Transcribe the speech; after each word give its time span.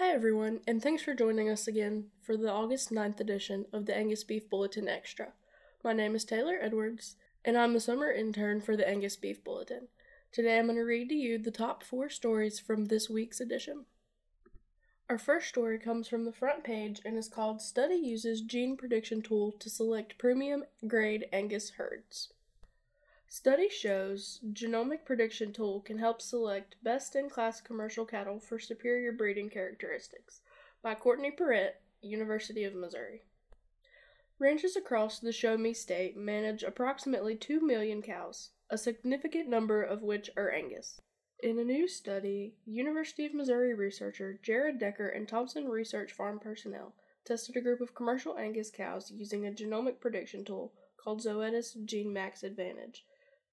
Hi, 0.00 0.12
everyone, 0.12 0.60
and 0.66 0.82
thanks 0.82 1.02
for 1.02 1.12
joining 1.12 1.50
us 1.50 1.68
again 1.68 2.06
for 2.22 2.34
the 2.34 2.50
August 2.50 2.90
9th 2.90 3.20
edition 3.20 3.66
of 3.70 3.84
the 3.84 3.94
Angus 3.94 4.24
Beef 4.24 4.48
Bulletin 4.48 4.88
Extra. 4.88 5.34
My 5.84 5.92
name 5.92 6.14
is 6.14 6.24
Taylor 6.24 6.56
Edwards, 6.58 7.16
and 7.44 7.54
I'm 7.58 7.76
a 7.76 7.80
summer 7.80 8.10
intern 8.10 8.62
for 8.62 8.78
the 8.78 8.88
Angus 8.88 9.16
Beef 9.16 9.44
Bulletin. 9.44 9.88
Today 10.32 10.58
I'm 10.58 10.68
going 10.68 10.78
to 10.78 10.84
read 10.84 11.10
to 11.10 11.14
you 11.14 11.36
the 11.36 11.50
top 11.50 11.82
four 11.84 12.08
stories 12.08 12.58
from 12.58 12.86
this 12.86 13.10
week's 13.10 13.42
edition. 13.42 13.84
Our 15.10 15.18
first 15.18 15.50
story 15.50 15.78
comes 15.78 16.08
from 16.08 16.24
the 16.24 16.32
front 16.32 16.64
page 16.64 17.02
and 17.04 17.18
is 17.18 17.28
called 17.28 17.60
Study 17.60 17.96
Uses 17.96 18.40
Gene 18.40 18.78
Prediction 18.78 19.20
Tool 19.20 19.52
to 19.58 19.68
Select 19.68 20.16
Premium 20.16 20.64
Grade 20.86 21.26
Angus 21.30 21.72
Herds. 21.76 22.32
Study 23.32 23.68
shows 23.68 24.40
genomic 24.52 25.04
prediction 25.04 25.52
tool 25.52 25.80
can 25.82 25.98
help 25.98 26.20
select 26.20 26.74
best 26.82 27.14
in 27.14 27.30
class 27.30 27.60
commercial 27.60 28.04
cattle 28.04 28.40
for 28.40 28.58
superior 28.58 29.12
breeding 29.12 29.48
characteristics 29.48 30.40
by 30.82 30.96
Courtney 30.96 31.30
Perrett, 31.30 31.74
University 32.02 32.64
of 32.64 32.74
Missouri. 32.74 33.22
Ranches 34.40 34.74
across 34.74 35.20
the 35.20 35.30
Show 35.30 35.56
Me 35.56 35.72
state 35.72 36.16
manage 36.16 36.64
approximately 36.64 37.36
2 37.36 37.60
million 37.60 38.02
cows, 38.02 38.50
a 38.68 38.76
significant 38.76 39.48
number 39.48 39.80
of 39.80 40.02
which 40.02 40.28
are 40.36 40.50
Angus. 40.50 41.00
In 41.40 41.56
a 41.60 41.64
new 41.64 41.86
study, 41.86 42.56
University 42.66 43.26
of 43.26 43.32
Missouri 43.32 43.74
researcher 43.74 44.40
Jared 44.42 44.80
Decker 44.80 45.08
and 45.08 45.28
Thompson 45.28 45.68
Research 45.68 46.10
Farm 46.10 46.40
personnel 46.40 46.94
tested 47.24 47.56
a 47.56 47.60
group 47.60 47.80
of 47.80 47.94
commercial 47.94 48.36
Angus 48.36 48.72
cows 48.72 49.12
using 49.14 49.46
a 49.46 49.52
genomic 49.52 50.00
prediction 50.00 50.44
tool 50.44 50.72
called 50.96 51.22
Zoetis 51.22 51.76
GeneMax 51.86 52.42
Advantage 52.42 53.04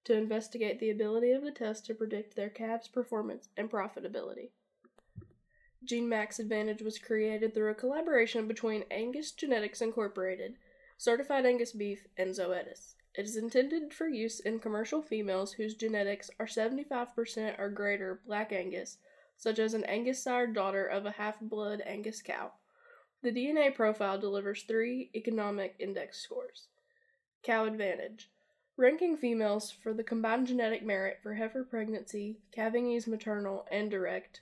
to 0.08 0.16
investigate 0.16 0.80
the 0.80 0.88
ability 0.88 1.32
of 1.32 1.42
the 1.42 1.50
test 1.50 1.84
to 1.84 1.92
predict 1.92 2.34
their 2.34 2.48
calves' 2.48 2.88
performance 2.88 3.50
and 3.58 3.70
profitability. 3.70 4.48
GeneMax 5.84 6.38
Advantage 6.38 6.80
was 6.80 6.98
created 6.98 7.52
through 7.52 7.70
a 7.70 7.74
collaboration 7.74 8.48
between 8.48 8.86
Angus 8.90 9.32
Genetics 9.32 9.82
Incorporated, 9.82 10.54
Certified 10.96 11.44
Angus 11.44 11.72
Beef, 11.72 12.06
and 12.16 12.30
Zoetis. 12.30 12.94
It 13.16 13.26
is 13.26 13.36
intended 13.36 13.92
for 13.92 14.08
use 14.08 14.40
in 14.40 14.60
commercial 14.60 15.02
females 15.02 15.52
whose 15.52 15.74
genetics 15.74 16.30
are 16.40 16.46
75% 16.46 17.60
or 17.60 17.68
greater 17.68 18.22
black 18.26 18.50
Angus, 18.50 18.96
such 19.36 19.58
as 19.58 19.74
an 19.74 19.84
Angus 19.84 20.22
sired 20.22 20.54
daughter 20.54 20.86
of 20.86 21.04
a 21.04 21.10
half 21.10 21.38
blood 21.38 21.82
Angus 21.84 22.22
cow. 22.22 22.52
The 23.20 23.30
DNA 23.30 23.74
profile 23.74 24.18
delivers 24.18 24.62
three 24.62 25.10
economic 25.14 25.74
index 25.78 26.18
scores. 26.18 26.68
Cow 27.42 27.66
Advantage 27.66 28.30
ranking 28.78 29.16
females 29.16 29.72
for 29.72 29.92
the 29.92 30.04
combined 30.04 30.46
genetic 30.46 30.86
merit 30.86 31.18
for 31.20 31.34
heifer 31.34 31.64
pregnancy, 31.64 32.38
calving 32.52 32.88
ease 32.88 33.08
maternal, 33.08 33.66
and 33.72 33.90
direct, 33.90 34.40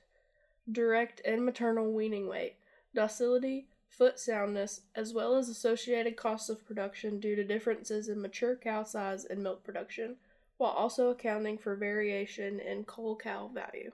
direct 0.71 1.23
and 1.25 1.45
maternal 1.45 1.91
weaning 1.91 2.29
weight, 2.29 2.57
docility, 2.95 3.67
foot 3.89 4.21
soundness, 4.21 4.83
as 4.95 5.15
well 5.15 5.37
as 5.37 5.49
associated 5.49 6.17
costs 6.17 6.51
of 6.51 6.67
production 6.67 7.19
due 7.19 7.35
to 7.35 7.43
differences 7.43 8.11
in 8.11 8.21
mature 8.21 8.55
cow 8.55 8.85
size 8.85 9.25
and 9.25 9.43
milk 9.43 9.65
production, 9.65 10.17
while 10.59 10.73
also 10.73 11.09
accounting 11.09 11.57
for 11.57 11.75
variation 11.75 12.61
in 12.61 12.85
cull 12.85 13.17
cow 13.17 13.51
value. 13.53 13.91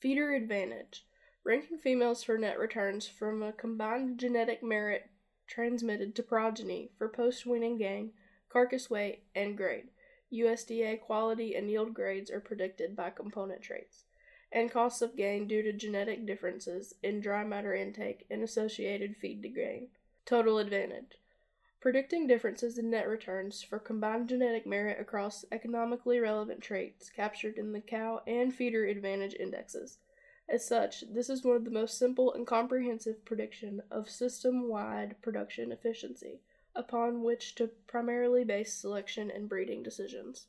Feeder 0.00 0.32
advantage 0.32 1.04
ranking 1.44 1.76
females 1.76 2.22
for 2.22 2.38
net 2.38 2.58
returns 2.58 3.06
from 3.06 3.42
a 3.42 3.52
combined 3.52 4.18
genetic 4.18 4.62
merit 4.62 5.10
transmitted 5.46 6.14
to 6.14 6.22
progeny 6.22 6.90
for 6.96 7.06
post 7.10 7.44
weaning 7.44 7.76
gain 7.76 8.10
carcass 8.54 8.88
weight, 8.88 9.24
and 9.34 9.56
grade. 9.56 9.88
USDA 10.32 11.00
quality 11.00 11.56
and 11.56 11.68
yield 11.68 11.92
grades 11.92 12.30
are 12.30 12.38
predicted 12.38 12.94
by 12.94 13.10
component 13.10 13.62
traits, 13.62 14.04
and 14.52 14.70
costs 14.70 15.02
of 15.02 15.16
gain 15.16 15.48
due 15.48 15.60
to 15.60 15.72
genetic 15.72 16.24
differences 16.24 16.94
in 17.02 17.20
dry 17.20 17.42
matter 17.42 17.74
intake 17.74 18.24
and 18.30 18.44
associated 18.44 19.16
feed 19.16 19.42
to 19.42 19.48
gain. 19.48 19.88
Total 20.24 20.58
advantage. 20.58 21.18
Predicting 21.80 22.28
differences 22.28 22.78
in 22.78 22.90
net 22.90 23.08
returns 23.08 23.60
for 23.60 23.80
combined 23.80 24.28
genetic 24.28 24.66
merit 24.68 25.00
across 25.00 25.44
economically 25.50 26.20
relevant 26.20 26.60
traits 26.60 27.10
captured 27.10 27.58
in 27.58 27.72
the 27.72 27.80
cow 27.80 28.22
and 28.24 28.54
feeder 28.54 28.84
advantage 28.84 29.34
indexes. 29.34 29.98
As 30.48 30.64
such, 30.64 31.02
this 31.12 31.28
is 31.28 31.42
one 31.42 31.56
of 31.56 31.64
the 31.64 31.72
most 31.72 31.98
simple 31.98 32.32
and 32.32 32.46
comprehensive 32.46 33.24
prediction 33.24 33.82
of 33.90 34.08
system-wide 34.08 35.16
production 35.22 35.72
efficiency 35.72 36.38
upon 36.74 37.22
which 37.22 37.54
to 37.54 37.68
primarily 37.86 38.44
base 38.44 38.74
selection 38.74 39.30
and 39.30 39.48
breeding 39.48 39.82
decisions. 39.82 40.46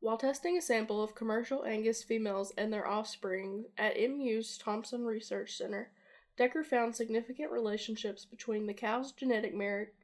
While 0.00 0.18
testing 0.18 0.56
a 0.56 0.62
sample 0.62 1.02
of 1.02 1.14
commercial 1.14 1.64
Angus 1.64 2.02
females 2.02 2.52
and 2.56 2.72
their 2.72 2.86
offspring 2.86 3.66
at 3.76 3.96
MU's 3.98 4.58
Thompson 4.58 5.04
Research 5.04 5.56
Center, 5.56 5.90
Decker 6.36 6.62
found 6.62 6.94
significant 6.94 7.50
relationships 7.50 8.24
between 8.24 8.66
the 8.66 8.74
cow's 8.74 9.12
genetic 9.12 9.54
merit 9.54 9.94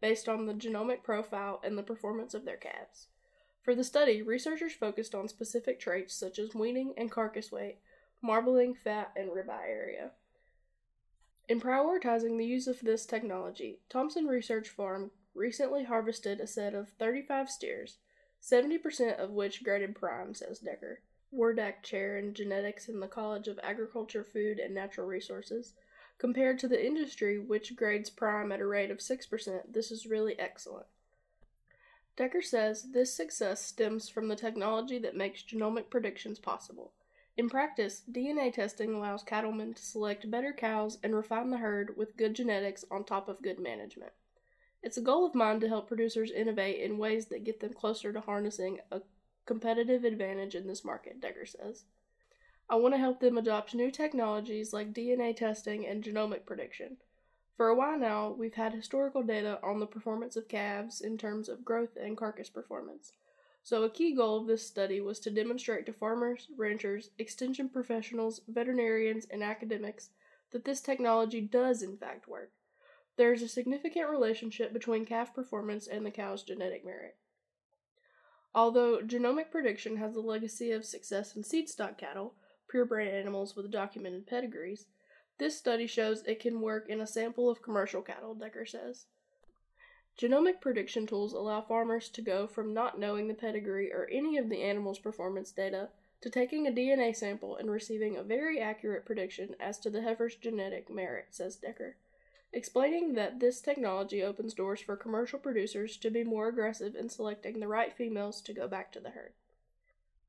based 0.00 0.28
on 0.28 0.46
the 0.46 0.52
genomic 0.52 1.02
profile 1.02 1.60
and 1.64 1.78
the 1.78 1.82
performance 1.82 2.34
of 2.34 2.44
their 2.44 2.56
calves. 2.56 3.06
For 3.62 3.74
the 3.74 3.84
study, 3.84 4.20
researchers 4.20 4.74
focused 4.74 5.14
on 5.14 5.28
specific 5.28 5.80
traits 5.80 6.14
such 6.14 6.38
as 6.38 6.54
weaning 6.54 6.92
and 6.96 7.10
carcass 7.10 7.50
weight, 7.50 7.78
marbling, 8.20 8.74
fat, 8.74 9.12
and 9.16 9.30
ribeye 9.30 9.68
area. 9.68 10.10
In 11.48 11.60
prioritizing 11.60 12.38
the 12.38 12.44
use 12.44 12.66
of 12.66 12.80
this 12.80 13.06
technology, 13.06 13.78
Thompson 13.88 14.26
Research 14.26 14.68
Farm 14.68 15.12
recently 15.32 15.84
harvested 15.84 16.40
a 16.40 16.46
set 16.46 16.74
of 16.74 16.88
35 16.98 17.48
steers, 17.48 17.98
70% 18.42 19.18
of 19.18 19.30
which 19.30 19.62
graded 19.62 19.94
prime, 19.94 20.34
says 20.34 20.58
Decker. 20.58 21.02
Wurdack 21.32 21.82
Chair 21.82 22.16
in 22.16 22.34
Genetics 22.34 22.88
in 22.88 22.98
the 22.98 23.06
College 23.06 23.46
of 23.46 23.60
Agriculture, 23.62 24.24
Food, 24.24 24.58
and 24.58 24.74
Natural 24.74 25.06
Resources. 25.06 25.74
Compared 26.18 26.58
to 26.60 26.68
the 26.68 26.84
industry, 26.84 27.38
which 27.38 27.76
grades 27.76 28.10
prime 28.10 28.50
at 28.50 28.60
a 28.60 28.66
rate 28.66 28.90
of 28.90 28.98
6%, 28.98 29.72
this 29.72 29.90
is 29.90 30.06
really 30.06 30.38
excellent. 30.38 30.86
Decker 32.16 32.42
says 32.42 32.90
this 32.92 33.14
success 33.14 33.62
stems 33.62 34.08
from 34.08 34.28
the 34.28 34.36
technology 34.36 34.98
that 34.98 35.16
makes 35.16 35.42
genomic 35.42 35.90
predictions 35.90 36.38
possible. 36.38 36.92
In 37.36 37.50
practice, 37.50 38.02
DNA 38.10 38.50
testing 38.50 38.94
allows 38.94 39.22
cattlemen 39.22 39.74
to 39.74 39.82
select 39.82 40.30
better 40.30 40.54
cows 40.54 40.98
and 41.02 41.14
refine 41.14 41.50
the 41.50 41.58
herd 41.58 41.96
with 41.96 42.16
good 42.16 42.34
genetics 42.34 42.84
on 42.90 43.04
top 43.04 43.28
of 43.28 43.42
good 43.42 43.58
management. 43.58 44.12
It's 44.82 44.96
a 44.96 45.02
goal 45.02 45.26
of 45.26 45.34
mine 45.34 45.60
to 45.60 45.68
help 45.68 45.88
producers 45.88 46.30
innovate 46.30 46.80
in 46.80 46.96
ways 46.96 47.26
that 47.26 47.44
get 47.44 47.60
them 47.60 47.74
closer 47.74 48.12
to 48.12 48.20
harnessing 48.20 48.80
a 48.90 49.02
competitive 49.44 50.04
advantage 50.04 50.54
in 50.54 50.66
this 50.66 50.84
market, 50.84 51.20
Decker 51.20 51.44
says. 51.44 51.84
I 52.70 52.76
want 52.76 52.94
to 52.94 52.98
help 52.98 53.20
them 53.20 53.36
adopt 53.36 53.74
new 53.74 53.90
technologies 53.90 54.72
like 54.72 54.94
DNA 54.94 55.36
testing 55.36 55.86
and 55.86 56.02
genomic 56.02 56.46
prediction. 56.46 56.96
For 57.56 57.68
a 57.68 57.74
while 57.74 57.98
now, 57.98 58.30
we've 58.30 58.54
had 58.54 58.72
historical 58.72 59.22
data 59.22 59.58
on 59.62 59.78
the 59.78 59.86
performance 59.86 60.36
of 60.36 60.48
calves 60.48 61.00
in 61.00 61.16
terms 61.16 61.48
of 61.48 61.64
growth 61.64 61.96
and 62.00 62.16
carcass 62.16 62.48
performance. 62.48 63.12
So, 63.66 63.82
a 63.82 63.90
key 63.90 64.14
goal 64.14 64.36
of 64.36 64.46
this 64.46 64.64
study 64.64 65.00
was 65.00 65.18
to 65.18 65.28
demonstrate 65.28 65.86
to 65.86 65.92
farmers, 65.92 66.46
ranchers, 66.56 67.10
extension 67.18 67.68
professionals, 67.68 68.40
veterinarians, 68.46 69.26
and 69.28 69.42
academics 69.42 70.10
that 70.52 70.64
this 70.64 70.80
technology 70.80 71.40
does 71.40 71.82
in 71.82 71.96
fact 71.96 72.28
work. 72.28 72.52
There 73.16 73.32
is 73.32 73.42
a 73.42 73.48
significant 73.48 74.08
relationship 74.08 74.72
between 74.72 75.04
calf 75.04 75.34
performance 75.34 75.88
and 75.88 76.06
the 76.06 76.12
cow's 76.12 76.44
genetic 76.44 76.84
merit. 76.84 77.16
Although 78.54 79.00
genomic 79.00 79.50
prediction 79.50 79.96
has 79.96 80.14
a 80.14 80.20
legacy 80.20 80.70
of 80.70 80.84
success 80.84 81.34
in 81.34 81.42
seed 81.42 81.68
stock 81.68 81.98
cattle, 81.98 82.34
purebred 82.68 83.08
animals 83.08 83.56
with 83.56 83.72
documented 83.72 84.28
pedigrees, 84.28 84.86
this 85.38 85.58
study 85.58 85.88
shows 85.88 86.22
it 86.22 86.38
can 86.38 86.60
work 86.60 86.88
in 86.88 87.00
a 87.00 87.06
sample 87.06 87.50
of 87.50 87.62
commercial 87.62 88.00
cattle, 88.00 88.36
Decker 88.36 88.64
says. 88.64 89.06
Genomic 90.18 90.62
prediction 90.62 91.06
tools 91.06 91.34
allow 91.34 91.60
farmers 91.60 92.08
to 92.08 92.22
go 92.22 92.46
from 92.46 92.72
not 92.72 92.98
knowing 92.98 93.28
the 93.28 93.34
pedigree 93.34 93.92
or 93.92 94.08
any 94.10 94.38
of 94.38 94.48
the 94.48 94.62
animal's 94.62 94.98
performance 94.98 95.50
data 95.50 95.90
to 96.22 96.30
taking 96.30 96.66
a 96.66 96.72
DNA 96.72 97.14
sample 97.14 97.56
and 97.56 97.70
receiving 97.70 98.16
a 98.16 98.22
very 98.22 98.58
accurate 98.58 99.04
prediction 99.04 99.54
as 99.60 99.78
to 99.78 99.90
the 99.90 100.00
heifer's 100.00 100.34
genetic 100.34 100.88
merit, 100.88 101.26
says 101.30 101.56
Decker, 101.56 101.96
explaining 102.50 103.12
that 103.12 103.40
this 103.40 103.60
technology 103.60 104.22
opens 104.22 104.54
doors 104.54 104.80
for 104.80 104.96
commercial 104.96 105.38
producers 105.38 105.98
to 105.98 106.10
be 106.10 106.24
more 106.24 106.48
aggressive 106.48 106.96
in 106.96 107.10
selecting 107.10 107.60
the 107.60 107.68
right 107.68 107.92
females 107.92 108.40
to 108.40 108.54
go 108.54 108.66
back 108.66 108.90
to 108.92 109.00
the 109.00 109.10
herd. 109.10 109.32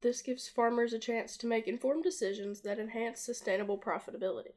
This 0.02 0.22
gives 0.22 0.50
farmers 0.50 0.92
a 0.92 1.00
chance 1.00 1.38
to 1.38 1.48
make 1.48 1.68
informed 1.68 2.04
decisions 2.04 2.62
that 2.62 2.78
enhance 2.78 3.22
sustainable 3.22 3.78
profitability. 3.78 4.52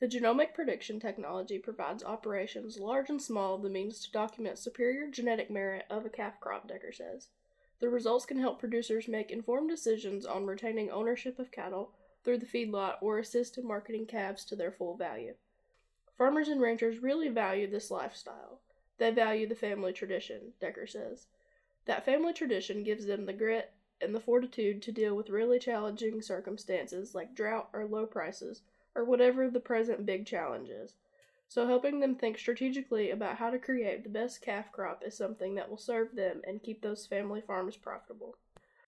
The 0.00 0.08
genomic 0.08 0.54
prediction 0.54 0.98
technology 0.98 1.58
provides 1.58 2.02
operations 2.02 2.78
large 2.78 3.10
and 3.10 3.20
small 3.20 3.58
the 3.58 3.68
means 3.68 4.00
to 4.00 4.10
document 4.10 4.58
superior 4.58 5.06
genetic 5.06 5.50
merit 5.50 5.84
of 5.90 6.06
a 6.06 6.08
calf 6.08 6.40
crop, 6.40 6.66
Decker 6.66 6.90
says. 6.90 7.28
The 7.80 7.90
results 7.90 8.24
can 8.24 8.38
help 8.38 8.58
producers 8.58 9.08
make 9.08 9.30
informed 9.30 9.68
decisions 9.68 10.24
on 10.24 10.46
retaining 10.46 10.90
ownership 10.90 11.38
of 11.38 11.52
cattle 11.52 11.92
through 12.24 12.38
the 12.38 12.46
feedlot 12.46 12.96
or 13.02 13.18
assist 13.18 13.58
in 13.58 13.66
marketing 13.66 14.06
calves 14.06 14.42
to 14.46 14.56
their 14.56 14.72
full 14.72 14.96
value. 14.96 15.34
Farmers 16.16 16.48
and 16.48 16.62
ranchers 16.62 17.02
really 17.02 17.28
value 17.28 17.70
this 17.70 17.90
lifestyle. 17.90 18.60
They 18.96 19.10
value 19.10 19.46
the 19.46 19.54
family 19.54 19.92
tradition, 19.92 20.54
Decker 20.60 20.86
says. 20.86 21.26
That 21.84 22.06
family 22.06 22.32
tradition 22.32 22.84
gives 22.84 23.04
them 23.04 23.26
the 23.26 23.34
grit 23.34 23.72
and 24.00 24.14
the 24.14 24.20
fortitude 24.20 24.80
to 24.82 24.92
deal 24.92 25.14
with 25.14 25.28
really 25.28 25.58
challenging 25.58 26.22
circumstances 26.22 27.14
like 27.14 27.34
drought 27.34 27.68
or 27.74 27.84
low 27.84 28.06
prices 28.06 28.62
or 28.94 29.04
whatever 29.04 29.48
the 29.48 29.60
present 29.60 30.06
big 30.06 30.26
challenge 30.26 30.68
is. 30.68 30.94
So, 31.48 31.66
helping 31.66 32.00
them 32.00 32.14
think 32.14 32.38
strategically 32.38 33.10
about 33.10 33.38
how 33.38 33.50
to 33.50 33.58
create 33.58 34.04
the 34.04 34.08
best 34.08 34.40
calf 34.40 34.70
crop 34.70 35.02
is 35.04 35.16
something 35.16 35.54
that 35.56 35.68
will 35.68 35.76
serve 35.76 36.14
them 36.14 36.42
and 36.46 36.62
keep 36.62 36.80
those 36.80 37.06
family 37.06 37.40
farms 37.40 37.76
profitable. 37.76 38.36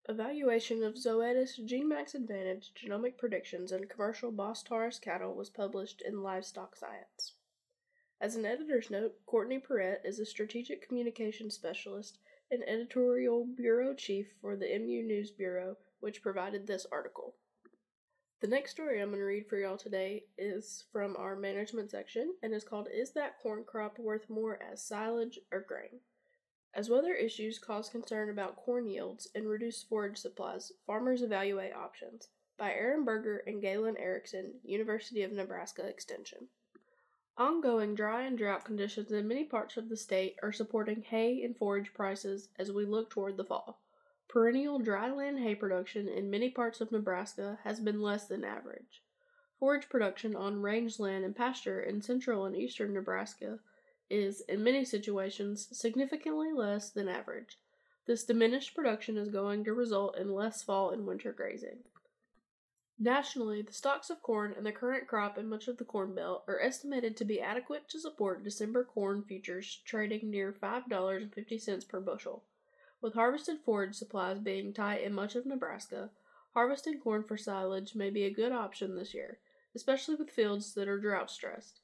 Evaluation 0.08 0.82
of 0.82 0.94
Zoetis 0.94 1.58
GeneMax 1.60 2.14
Advantage 2.14 2.72
genomic 2.74 3.16
predictions 3.16 3.70
in 3.70 3.86
commercial 3.86 4.32
Bos 4.32 4.62
Taurus 4.62 4.98
cattle 4.98 5.34
was 5.34 5.50
published 5.50 6.02
in 6.02 6.22
Livestock 6.22 6.76
Science. 6.76 7.34
As 8.20 8.36
an 8.36 8.44
editor's 8.44 8.90
note, 8.90 9.14
Courtney 9.26 9.58
Perrett 9.58 10.04
is 10.04 10.20
a 10.20 10.26
strategic 10.26 10.86
communications 10.86 11.54
specialist 11.54 12.18
and 12.52 12.62
editorial 12.68 13.44
bureau 13.44 13.94
chief 13.94 14.28
for 14.40 14.56
the 14.56 14.78
MU 14.78 15.02
News 15.02 15.32
Bureau, 15.32 15.76
which 16.00 16.22
provided 16.22 16.66
this 16.66 16.86
article. 16.92 17.34
The 18.42 18.48
next 18.48 18.72
story 18.72 19.00
I'm 19.00 19.10
going 19.10 19.20
to 19.20 19.24
read 19.24 19.46
for 19.46 19.56
y'all 19.56 19.76
today 19.76 20.24
is 20.36 20.82
from 20.90 21.14
our 21.16 21.36
management 21.36 21.92
section 21.92 22.34
and 22.42 22.52
is 22.52 22.64
called 22.64 22.88
Is 22.92 23.12
That 23.12 23.38
Corn 23.40 23.62
Crop 23.64 24.00
Worth 24.00 24.28
More 24.28 24.58
as 24.60 24.82
Silage 24.82 25.38
or 25.52 25.60
Grain? 25.60 26.00
As 26.74 26.90
weather 26.90 27.14
issues 27.14 27.60
cause 27.60 27.88
concern 27.88 28.30
about 28.30 28.56
corn 28.56 28.88
yields 28.88 29.28
and 29.36 29.48
reduce 29.48 29.84
forage 29.84 30.18
supplies, 30.18 30.72
farmers 30.88 31.22
evaluate 31.22 31.72
options. 31.72 32.30
By 32.58 32.72
Aaron 32.72 33.04
Berger 33.04 33.44
and 33.46 33.62
Galen 33.62 33.96
Erickson, 33.96 34.54
University 34.64 35.22
of 35.22 35.30
Nebraska 35.30 35.86
Extension. 35.86 36.48
Ongoing 37.38 37.94
dry 37.94 38.22
and 38.22 38.36
drought 38.36 38.64
conditions 38.64 39.12
in 39.12 39.28
many 39.28 39.44
parts 39.44 39.76
of 39.76 39.88
the 39.88 39.96
state 39.96 40.34
are 40.42 40.50
supporting 40.50 41.02
hay 41.02 41.44
and 41.44 41.56
forage 41.56 41.94
prices 41.94 42.48
as 42.58 42.72
we 42.72 42.86
look 42.86 43.08
toward 43.08 43.36
the 43.36 43.44
fall. 43.44 43.78
Perennial 44.32 44.80
dryland 44.80 45.42
hay 45.42 45.54
production 45.54 46.08
in 46.08 46.30
many 46.30 46.48
parts 46.48 46.80
of 46.80 46.90
Nebraska 46.90 47.58
has 47.64 47.80
been 47.80 48.00
less 48.00 48.26
than 48.26 48.44
average. 48.44 49.02
Forage 49.58 49.90
production 49.90 50.34
on 50.34 50.62
rangeland 50.62 51.22
and 51.22 51.36
pasture 51.36 51.82
in 51.82 52.00
central 52.00 52.46
and 52.46 52.56
eastern 52.56 52.94
Nebraska 52.94 53.58
is, 54.08 54.40
in 54.48 54.64
many 54.64 54.86
situations, 54.86 55.68
significantly 55.70 56.50
less 56.50 56.88
than 56.88 57.08
average. 57.08 57.58
This 58.06 58.24
diminished 58.24 58.74
production 58.74 59.18
is 59.18 59.28
going 59.28 59.64
to 59.64 59.74
result 59.74 60.16
in 60.16 60.32
less 60.32 60.62
fall 60.62 60.92
and 60.92 61.06
winter 61.06 61.32
grazing. 61.32 61.80
Nationally, 62.98 63.60
the 63.60 63.74
stocks 63.74 64.08
of 64.08 64.22
corn 64.22 64.54
and 64.56 64.64
the 64.64 64.72
current 64.72 65.06
crop 65.06 65.36
in 65.36 65.46
much 65.46 65.68
of 65.68 65.76
the 65.76 65.84
Corn 65.84 66.14
Belt 66.14 66.44
are 66.48 66.58
estimated 66.58 67.18
to 67.18 67.26
be 67.26 67.38
adequate 67.38 67.86
to 67.90 68.00
support 68.00 68.44
December 68.44 68.82
corn 68.82 69.24
futures 69.24 69.82
trading 69.84 70.30
near 70.30 70.54
$5.50 70.54 71.86
per 71.86 72.00
bushel. 72.00 72.44
With 73.02 73.14
harvested 73.14 73.58
forage 73.58 73.96
supplies 73.96 74.38
being 74.38 74.72
tight 74.72 75.02
in 75.02 75.12
much 75.12 75.34
of 75.34 75.44
Nebraska, 75.44 76.10
harvesting 76.54 77.00
corn 77.00 77.24
for 77.24 77.36
silage 77.36 77.96
may 77.96 78.10
be 78.10 78.22
a 78.22 78.30
good 78.30 78.52
option 78.52 78.94
this 78.94 79.12
year, 79.12 79.40
especially 79.74 80.14
with 80.14 80.30
fields 80.30 80.72
that 80.74 80.86
are 80.86 81.00
drought 81.00 81.28
stressed. 81.28 81.80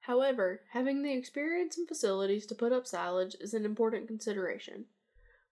However, 0.00 0.62
having 0.70 1.02
the 1.02 1.12
experience 1.12 1.76
and 1.76 1.86
facilities 1.86 2.46
to 2.46 2.54
put 2.54 2.72
up 2.72 2.86
silage 2.86 3.36
is 3.38 3.52
an 3.52 3.66
important 3.66 4.06
consideration. 4.08 4.86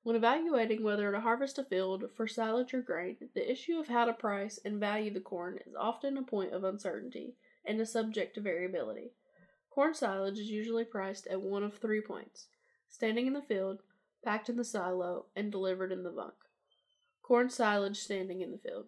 When 0.05 0.17
evaluating 0.17 0.83
whether 0.83 1.13
to 1.13 1.21
harvest 1.21 1.59
a 1.59 1.65
field 1.65 2.11
for 2.15 2.27
silage 2.27 2.73
or 2.73 2.81
grain, 2.81 3.29
the 3.35 3.51
issue 3.51 3.79
of 3.79 3.89
how 3.89 4.07
to 4.07 4.15
price 4.15 4.59
and 4.65 4.81
value 4.81 5.13
the 5.13 5.21
corn 5.21 5.59
is 5.67 5.75
often 5.75 6.17
a 6.17 6.23
point 6.23 6.55
of 6.55 6.65
uncertainty 6.65 7.37
and 7.67 7.79
is 7.79 7.93
subject 7.93 8.37
to 8.37 8.41
variability. 8.41 9.13
Corn 9.69 9.93
silage 9.93 10.39
is 10.39 10.51
usually 10.51 10.85
priced 10.85 11.27
at 11.27 11.43
one 11.43 11.63
of 11.63 11.77
three 11.77 12.01
points 12.01 12.47
standing 12.89 13.27
in 13.27 13.33
the 13.35 13.43
field, 13.43 13.83
packed 14.25 14.49
in 14.49 14.57
the 14.57 14.65
silo, 14.65 15.27
and 15.37 15.53
delivered 15.53 15.93
in 15.93 16.03
the 16.03 16.11
bunk. 16.11 16.35
Corn 17.23 17.51
silage 17.51 17.99
standing 17.99 18.41
in 18.41 18.51
the 18.51 18.59
field. 18.59 18.87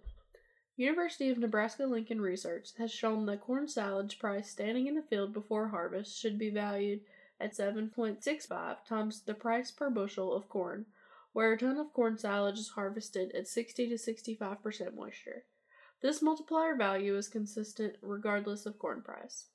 University 0.77 1.31
of 1.31 1.39
Nebraska 1.39 1.87
Lincoln 1.87 2.21
research 2.21 2.71
has 2.79 2.93
shown 2.93 3.27
that 3.27 3.41
corn 3.41 3.69
silage 3.69 4.19
price 4.19 4.51
standing 4.51 4.87
in 4.87 4.95
the 4.95 5.03
field 5.03 5.33
before 5.33 5.69
harvest 5.69 6.19
should 6.19 6.39
be 6.39 6.51
valued 6.51 7.01
at 7.41 7.57
7.65 7.57 8.85
times 8.85 9.21
the 9.21 9.35
price 9.35 9.71
per 9.71 9.91
bushel 9.91 10.35
of 10.35 10.49
corn 10.49 10.87
where 11.37 11.53
a 11.53 11.59
ton 11.59 11.77
of 11.77 11.93
corn 11.93 12.17
silage 12.17 12.59
is 12.59 12.71
harvested 12.71 13.31
at 13.33 13.47
60 13.47 13.91
to 13.91 13.95
65% 13.97 14.95
moisture. 14.95 15.45
This 16.01 16.23
multiplier 16.23 16.75
value 16.75 17.15
is 17.15 17.29
consistent 17.29 17.97
regardless 18.01 18.65
of 18.65 18.79
corn 18.79 19.03
price. 19.03 19.49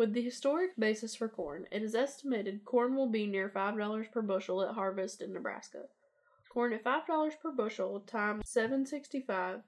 With 0.00 0.14
the 0.14 0.22
historic 0.22 0.70
basis 0.78 1.14
for 1.14 1.28
corn, 1.28 1.66
it 1.70 1.82
is 1.82 1.94
estimated 1.94 2.64
corn 2.64 2.96
will 2.96 3.10
be 3.10 3.26
near 3.26 3.50
$5 3.50 4.10
per 4.10 4.22
bushel 4.22 4.62
at 4.62 4.74
harvest 4.74 5.20
in 5.20 5.34
Nebraska. 5.34 5.88
Corn 6.48 6.72
at 6.72 6.82
$5 6.82 7.38
per 7.38 7.52
bushel 7.52 8.00
times 8.06 8.48
765 8.48 9.60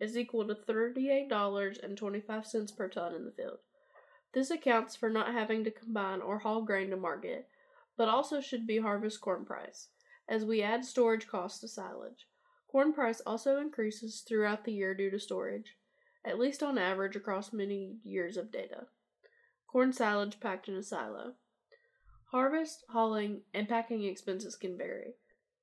is 0.00 0.18
equal 0.18 0.48
to 0.48 0.56
$38.25 0.56 2.76
per 2.76 2.88
ton 2.88 3.14
in 3.14 3.24
the 3.24 3.30
field. 3.30 3.58
This 4.32 4.50
accounts 4.50 4.96
for 4.96 5.08
not 5.08 5.32
having 5.32 5.62
to 5.62 5.70
combine 5.70 6.22
or 6.22 6.40
haul 6.40 6.62
grain 6.62 6.90
to 6.90 6.96
market, 6.96 7.46
but 7.96 8.08
also 8.08 8.40
should 8.40 8.66
be 8.66 8.78
harvest 8.78 9.20
corn 9.20 9.44
price 9.44 9.90
as 10.28 10.44
we 10.44 10.60
add 10.60 10.84
storage 10.84 11.28
costs 11.28 11.60
to 11.60 11.68
silage. 11.68 12.26
Corn 12.66 12.92
price 12.92 13.20
also 13.24 13.60
increases 13.60 14.24
throughout 14.26 14.64
the 14.64 14.72
year 14.72 14.92
due 14.92 15.10
to 15.10 15.20
storage, 15.20 15.76
at 16.24 16.40
least 16.40 16.64
on 16.64 16.78
average 16.78 17.14
across 17.14 17.52
many 17.52 17.98
years 18.02 18.36
of 18.36 18.50
data. 18.50 18.88
Corn 19.68 19.92
silage 19.92 20.40
packed 20.40 20.68
in 20.68 20.74
a 20.74 20.82
silo. 20.82 21.34
Harvest, 22.30 22.84
hauling, 22.88 23.42
and 23.54 23.68
packing 23.68 24.02
expenses 24.02 24.56
can 24.56 24.76
vary. 24.76 25.14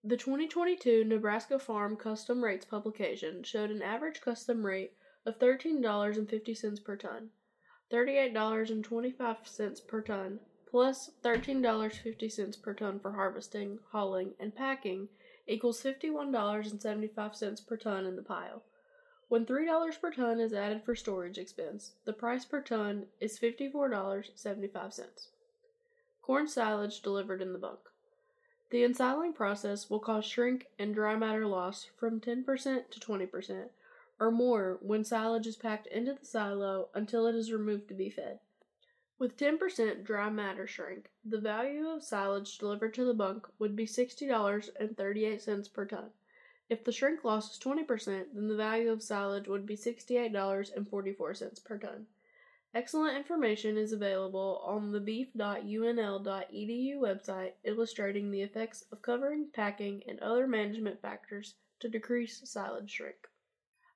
The 0.03 0.15
2022 0.15 1.03
Nebraska 1.03 1.57
Farm 1.59 1.97
Custom 1.97 2.43
Rates 2.43 2.65
publication 2.65 3.43
showed 3.43 3.71
an 3.71 3.81
average 3.81 4.21
custom 4.21 4.65
rate 4.65 4.93
of 5.25 5.39
$13.50 5.39 6.83
per 6.83 6.95
ton, 6.95 7.31
$38.25 7.91 9.87
per 9.87 10.01
ton 10.01 10.39
plus 10.69 11.09
$13.50 11.23 12.61
per 12.61 12.73
ton 12.73 12.99
for 12.99 13.13
harvesting, 13.13 13.79
hauling, 13.91 14.33
and 14.39 14.55
packing 14.55 15.07
equals 15.47 15.81
$51.75 15.81 17.65
per 17.65 17.77
ton 17.77 18.05
in 18.05 18.15
the 18.15 18.21
pile. 18.21 18.61
When 19.27 19.45
$3 19.45 20.01
per 20.01 20.11
ton 20.11 20.39
is 20.39 20.53
added 20.53 20.83
for 20.83 20.95
storage 20.95 21.37
expense, 21.37 21.93
the 22.05 22.13
price 22.13 22.45
per 22.45 22.61
ton 22.61 23.07
is 23.19 23.39
$54.75. 23.39 25.27
Corn 26.21 26.47
silage 26.47 27.01
delivered 27.01 27.41
in 27.41 27.51
the 27.51 27.59
bunk. 27.59 27.79
The 28.69 28.83
ensiling 28.83 29.33
process 29.33 29.89
will 29.89 29.99
cause 29.99 30.25
shrink 30.25 30.67
and 30.77 30.93
dry 30.93 31.15
matter 31.15 31.47
loss 31.47 31.85
from 31.97 32.19
10% 32.19 32.89
to 32.89 32.99
20% 32.99 33.69
or 34.19 34.31
more 34.31 34.77
when 34.81 35.03
silage 35.03 35.47
is 35.47 35.55
packed 35.55 35.87
into 35.87 36.13
the 36.13 36.25
silo 36.25 36.89
until 36.93 37.27
it 37.27 37.35
is 37.35 37.51
removed 37.51 37.87
to 37.87 37.93
be 37.93 38.09
fed. 38.09 38.39
With 39.17 39.37
10% 39.37 40.03
dry 40.03 40.29
matter 40.29 40.67
shrink, 40.67 41.09
the 41.23 41.39
value 41.39 41.87
of 41.87 42.03
silage 42.03 42.57
delivered 42.57 42.93
to 42.95 43.05
the 43.05 43.13
bunk 43.13 43.47
would 43.59 43.75
be 43.75 43.85
$60.38 43.85 45.73
per 45.73 45.85
ton. 45.85 46.11
If 46.67 46.83
the 46.83 46.91
shrink 46.91 47.23
loss 47.23 47.53
is 47.53 47.59
20%, 47.59 48.33
then 48.33 48.47
the 48.47 48.55
value 48.55 48.91
of 48.91 49.03
silage 49.03 49.47
would 49.47 49.65
be 49.65 49.77
$68.44 49.77 51.63
per 51.63 51.77
ton. 51.77 52.07
Excellent 52.73 53.15
information 53.15 53.77
is 53.77 53.93
available 53.93 54.61
on 54.65 54.91
the 54.91 54.99
beef.unl.edu 54.99 56.97
website 56.97 57.53
illustrating 57.63 58.31
the 58.31 58.41
effects 58.41 58.83
of 58.91 59.01
covering, 59.01 59.47
packing, 59.53 60.03
and 60.07 60.19
other 60.19 60.47
management 60.47 61.01
factors 61.01 61.53
to 61.79 61.87
decrease 61.87 62.41
silage 62.43 62.91
shrink. 62.91 63.29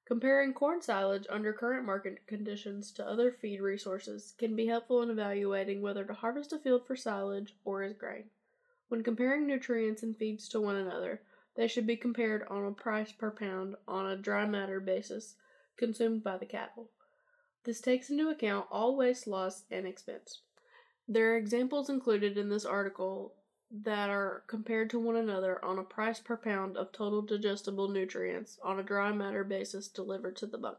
Comparing 0.05 0.53
corn 0.53 0.81
silage 0.81 1.27
under 1.29 1.51
current 1.51 1.85
market 1.85 2.25
conditions 2.25 2.91
to 2.91 3.05
other 3.05 3.31
feed 3.31 3.61
resources 3.61 4.33
can 4.37 4.55
be 4.55 4.67
helpful 4.67 5.01
in 5.01 5.09
evaluating 5.09 5.81
whether 5.81 6.05
to 6.05 6.13
harvest 6.13 6.53
a 6.53 6.57
field 6.57 6.85
for 6.87 6.95
silage 6.95 7.55
or 7.65 7.83
as 7.83 7.93
grain. 7.93 8.29
When 8.87 9.03
comparing 9.03 9.45
nutrients 9.45 10.03
and 10.03 10.15
feeds 10.15 10.47
to 10.49 10.61
one 10.61 10.77
another, 10.77 11.21
they 11.55 11.67
should 11.67 11.87
be 11.87 11.97
compared 11.97 12.43
on 12.49 12.65
a 12.65 12.71
price 12.71 13.11
per 13.11 13.31
pound 13.31 13.75
on 13.87 14.05
a 14.05 14.17
dry 14.17 14.45
matter 14.45 14.79
basis 14.79 15.35
consumed 15.77 16.23
by 16.23 16.37
the 16.37 16.45
cattle. 16.45 16.89
This 17.63 17.81
takes 17.81 18.09
into 18.09 18.29
account 18.29 18.67
all 18.71 18.95
waste 18.95 19.27
loss 19.27 19.63
and 19.69 19.85
expense. 19.85 20.41
There 21.07 21.33
are 21.33 21.37
examples 21.37 21.89
included 21.89 22.37
in 22.37 22.49
this 22.49 22.65
article 22.65 23.33
that 23.71 24.09
are 24.09 24.43
compared 24.47 24.89
to 24.91 24.99
one 24.99 25.15
another 25.15 25.63
on 25.63 25.77
a 25.77 25.83
price 25.83 26.19
per 26.19 26.37
pound 26.37 26.77
of 26.77 26.91
total 26.91 27.21
digestible 27.21 27.87
nutrients 27.87 28.57
on 28.63 28.79
a 28.79 28.83
dry 28.83 29.11
matter 29.11 29.43
basis 29.43 29.87
delivered 29.87 30.35
to 30.37 30.47
the 30.47 30.57
bunk. 30.57 30.77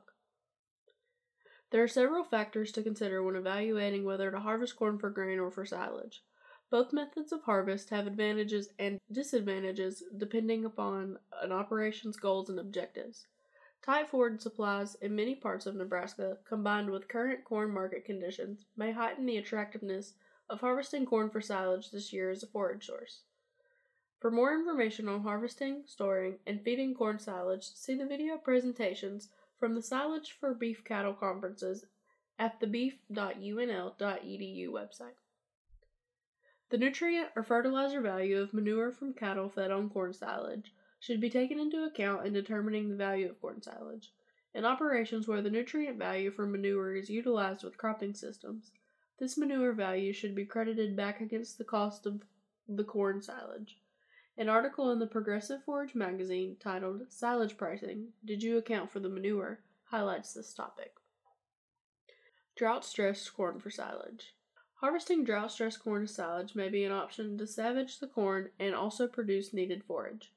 There 1.71 1.83
are 1.83 1.89
several 1.89 2.25
factors 2.25 2.73
to 2.73 2.83
consider 2.83 3.23
when 3.23 3.37
evaluating 3.37 4.05
whether 4.05 4.31
to 4.31 4.41
harvest 4.41 4.77
corn 4.77 4.99
for 4.99 5.11
grain 5.11 5.39
or 5.39 5.51
for 5.51 5.65
silage. 5.65 6.23
Both 6.71 6.93
methods 6.93 7.33
of 7.33 7.43
harvest 7.43 7.91
have 7.91 8.07
advantages 8.07 8.69
and 8.79 9.01
disadvantages 9.11 10.05
depending 10.17 10.65
upon 10.65 11.19
an 11.43 11.51
operation's 11.51 12.17
goals 12.17 12.49
and 12.49 12.61
objectives. 12.61 13.27
Tight 13.83 14.09
forage 14.09 14.41
supplies 14.41 14.95
in 14.97 15.17
many 15.17 15.35
parts 15.35 15.67
of 15.67 15.75
Nebraska, 15.75 16.39
combined 16.45 16.91
with 16.91 17.09
current 17.09 17.45
corn 17.45 17.73
market 17.73 18.05
conditions, 18.05 18.67
may 18.77 18.93
heighten 18.93 19.27
the 19.27 19.37
attractiveness 19.37 20.15
of 20.49 20.61
harvesting 20.61 21.07
corn 21.07 21.29
for 21.29 21.41
silage 21.41 21.91
this 21.91 22.13
year 22.13 22.31
as 22.31 22.45
a 22.45 22.47
forage 22.47 22.87
source. 22.87 23.23
For 24.21 24.31
more 24.31 24.55
information 24.55 25.09
on 25.09 25.23
harvesting, 25.23 25.83
storing, 25.87 26.39
and 26.47 26.63
feeding 26.63 26.95
corn 26.95 27.19
silage, 27.19 27.65
see 27.65 27.97
the 27.97 28.07
video 28.07 28.37
presentations 28.37 29.29
from 29.59 29.75
the 29.75 29.83
Silage 29.83 30.33
for 30.33 30.55
Beef 30.55 30.85
Cattle 30.85 31.15
conferences 31.15 31.87
at 32.39 32.61
the 32.61 32.67
beef.unl.edu 32.67 34.69
website. 34.69 35.17
The 36.71 36.79
nutrient 36.79 37.31
or 37.35 37.43
fertilizer 37.43 38.01
value 38.01 38.41
of 38.41 38.55
manure 38.55 38.93
from 38.93 39.13
cattle 39.13 39.49
fed 39.49 39.73
on 39.73 39.91
corn 39.91 40.13
silage 40.13 40.73
should 41.01 41.21
be 41.21 41.29
taken 41.29 41.59
into 41.59 41.83
account 41.83 42.27
in 42.27 42.33
determining 42.33 42.89
the 42.89 42.97
value 42.97 43.29
of 43.29 43.41
corn 43.41 43.61
silage. 43.61 44.13
In 44.55 44.65
operations 44.65 45.27
where 45.27 45.43
the 45.43 45.51
nutrient 45.51 45.99
value 45.99 46.31
for 46.31 46.47
manure 46.47 46.95
is 46.95 47.11
utilized 47.11 47.65
with 47.65 47.77
cropping 47.77 48.15
systems, 48.15 48.71
this 49.19 49.37
manure 49.37 49.73
value 49.73 50.13
should 50.13 50.35
be 50.35 50.45
credited 50.45 50.95
back 50.95 51.21
against 51.21 51.59
the 51.59 51.65
cost 51.65 52.07
of 52.07 52.23
the 52.69 52.85
corn 52.85 53.21
silage. 53.21 53.79
An 54.39 54.49
article 54.49 54.93
in 54.93 55.01
the 55.01 55.09
Progressive 55.09 55.65
Forage 55.65 55.97
magazine 55.97 56.57
titled 56.61 57.03
Silage 57.11 57.57
Pricing 57.57 58.13
Did 58.25 58.45
You 58.45 58.59
Account 58.59 58.93
for 58.93 59.01
the 59.01 59.09
Manure 59.09 59.59
highlights 59.87 60.35
this 60.35 60.55
topic. 60.55 60.95
Drought 62.55 62.85
stressed 62.85 63.35
corn 63.35 63.59
for 63.59 63.71
silage. 63.71 64.35
Harvesting 64.81 65.25
drought 65.25 65.53
stressed 65.53 65.81
corn 65.81 66.07
silage 66.07 66.55
may 66.55 66.71
be 66.71 66.85
an 66.85 66.93
option 66.93 67.37
to 67.37 67.47
salvage 67.47 67.99
the 67.99 68.07
corn 68.07 68.49
and 68.59 68.75
also 68.75 69.07
produce 69.07 69.53
needed 69.53 69.85
forage. 69.85 70.33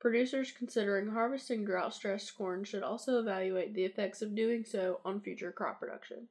Producers 0.00 0.50
considering 0.50 1.10
harvesting 1.10 1.64
drought 1.64 1.94
stressed 1.94 2.36
corn 2.36 2.64
should 2.64 2.82
also 2.82 3.20
evaluate 3.20 3.74
the 3.74 3.84
effects 3.84 4.20
of 4.20 4.34
doing 4.34 4.64
so 4.64 5.00
on 5.04 5.20
future 5.20 5.52
crop 5.52 5.78
production. 5.78 6.26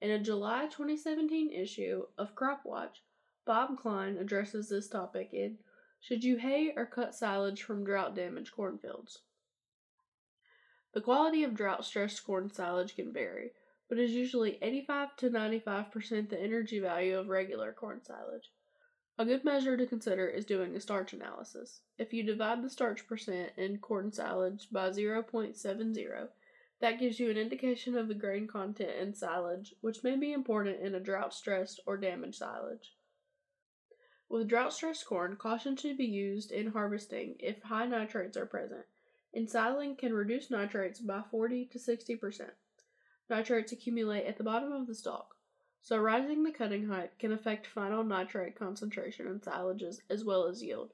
In 0.00 0.12
a 0.12 0.18
July 0.20 0.66
2017 0.66 1.50
issue 1.50 2.04
of 2.16 2.36
Crop 2.36 2.64
Watch, 2.64 3.02
Bob 3.44 3.76
Klein 3.76 4.16
addresses 4.16 4.68
this 4.68 4.88
topic 4.88 5.30
in 5.32 5.58
Should 6.00 6.22
You 6.22 6.36
Hay 6.36 6.72
or 6.76 6.86
Cut 6.86 7.16
Silage 7.16 7.64
from 7.64 7.84
Drought 7.84 8.14
Damaged 8.14 8.52
Cornfields? 8.54 9.22
The 10.94 11.00
quality 11.00 11.42
of 11.42 11.54
drought 11.54 11.84
stressed 11.84 12.24
corn 12.24 12.52
silage 12.52 12.94
can 12.94 13.12
vary, 13.12 13.50
but 13.88 13.98
is 13.98 14.12
usually 14.12 14.58
85 14.62 15.16
to 15.16 15.30
95% 15.30 16.28
the 16.28 16.40
energy 16.40 16.80
value 16.80 17.18
of 17.18 17.28
regular 17.28 17.72
corn 17.72 18.02
silage. 18.02 18.50
A 19.18 19.24
good 19.24 19.44
measure 19.44 19.76
to 19.76 19.86
consider 19.86 20.26
is 20.26 20.44
doing 20.44 20.76
a 20.76 20.80
starch 20.80 21.12
analysis. 21.12 21.80
If 21.96 22.12
you 22.12 22.22
divide 22.22 22.62
the 22.62 22.68
starch 22.68 23.06
percent 23.06 23.52
in 23.56 23.78
corn 23.78 24.12
silage 24.12 24.68
by 24.70 24.90
0.70, 24.90 26.28
that 26.80 26.98
gives 26.98 27.18
you 27.18 27.30
an 27.30 27.38
indication 27.38 27.96
of 27.96 28.08
the 28.08 28.14
grain 28.14 28.46
content 28.46 28.90
in 29.00 29.14
silage, 29.14 29.74
which 29.80 30.04
may 30.04 30.16
be 30.16 30.32
important 30.32 30.80
in 30.80 30.94
a 30.94 31.00
drought 31.00 31.32
stressed 31.32 31.80
or 31.86 31.96
damaged 31.96 32.36
silage. 32.36 32.92
With 34.28 34.48
drought 34.48 34.74
stressed 34.74 35.06
corn, 35.06 35.36
caution 35.36 35.76
should 35.76 35.96
be 35.96 36.04
used 36.04 36.50
in 36.50 36.72
harvesting 36.72 37.36
if 37.38 37.62
high 37.62 37.86
nitrates 37.86 38.36
are 38.36 38.44
present. 38.44 38.84
Ensiling 39.32 39.96
can 39.96 40.12
reduce 40.12 40.50
nitrates 40.50 41.00
by 41.00 41.22
40 41.30 41.66
to 41.66 41.78
60%. 41.78 42.50
Nitrates 43.28 43.72
accumulate 43.72 44.26
at 44.26 44.36
the 44.36 44.44
bottom 44.44 44.72
of 44.72 44.86
the 44.86 44.94
stalk 44.94 45.36
so 45.86 45.96
rising 45.96 46.42
the 46.42 46.50
cutting 46.50 46.88
height 46.88 47.16
can 47.16 47.30
affect 47.30 47.64
final 47.64 48.02
nitrate 48.02 48.58
concentration 48.58 49.28
in 49.28 49.38
silages 49.38 50.00
as 50.10 50.24
well 50.24 50.48
as 50.48 50.60
yield. 50.60 50.92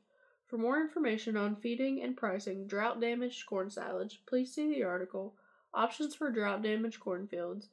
For 0.48 0.58
more 0.58 0.82
information 0.82 1.34
on 1.34 1.56
feeding 1.56 2.02
and 2.02 2.14
pricing 2.14 2.66
drought 2.66 3.00
damaged 3.00 3.46
corn 3.46 3.70
silage, 3.70 4.20
please 4.26 4.52
see 4.52 4.68
the 4.68 4.82
article 4.82 5.34
Options 5.72 6.14
for 6.14 6.30
Drought 6.30 6.62
Damaged 6.62 7.00
Cornfields 7.00 7.70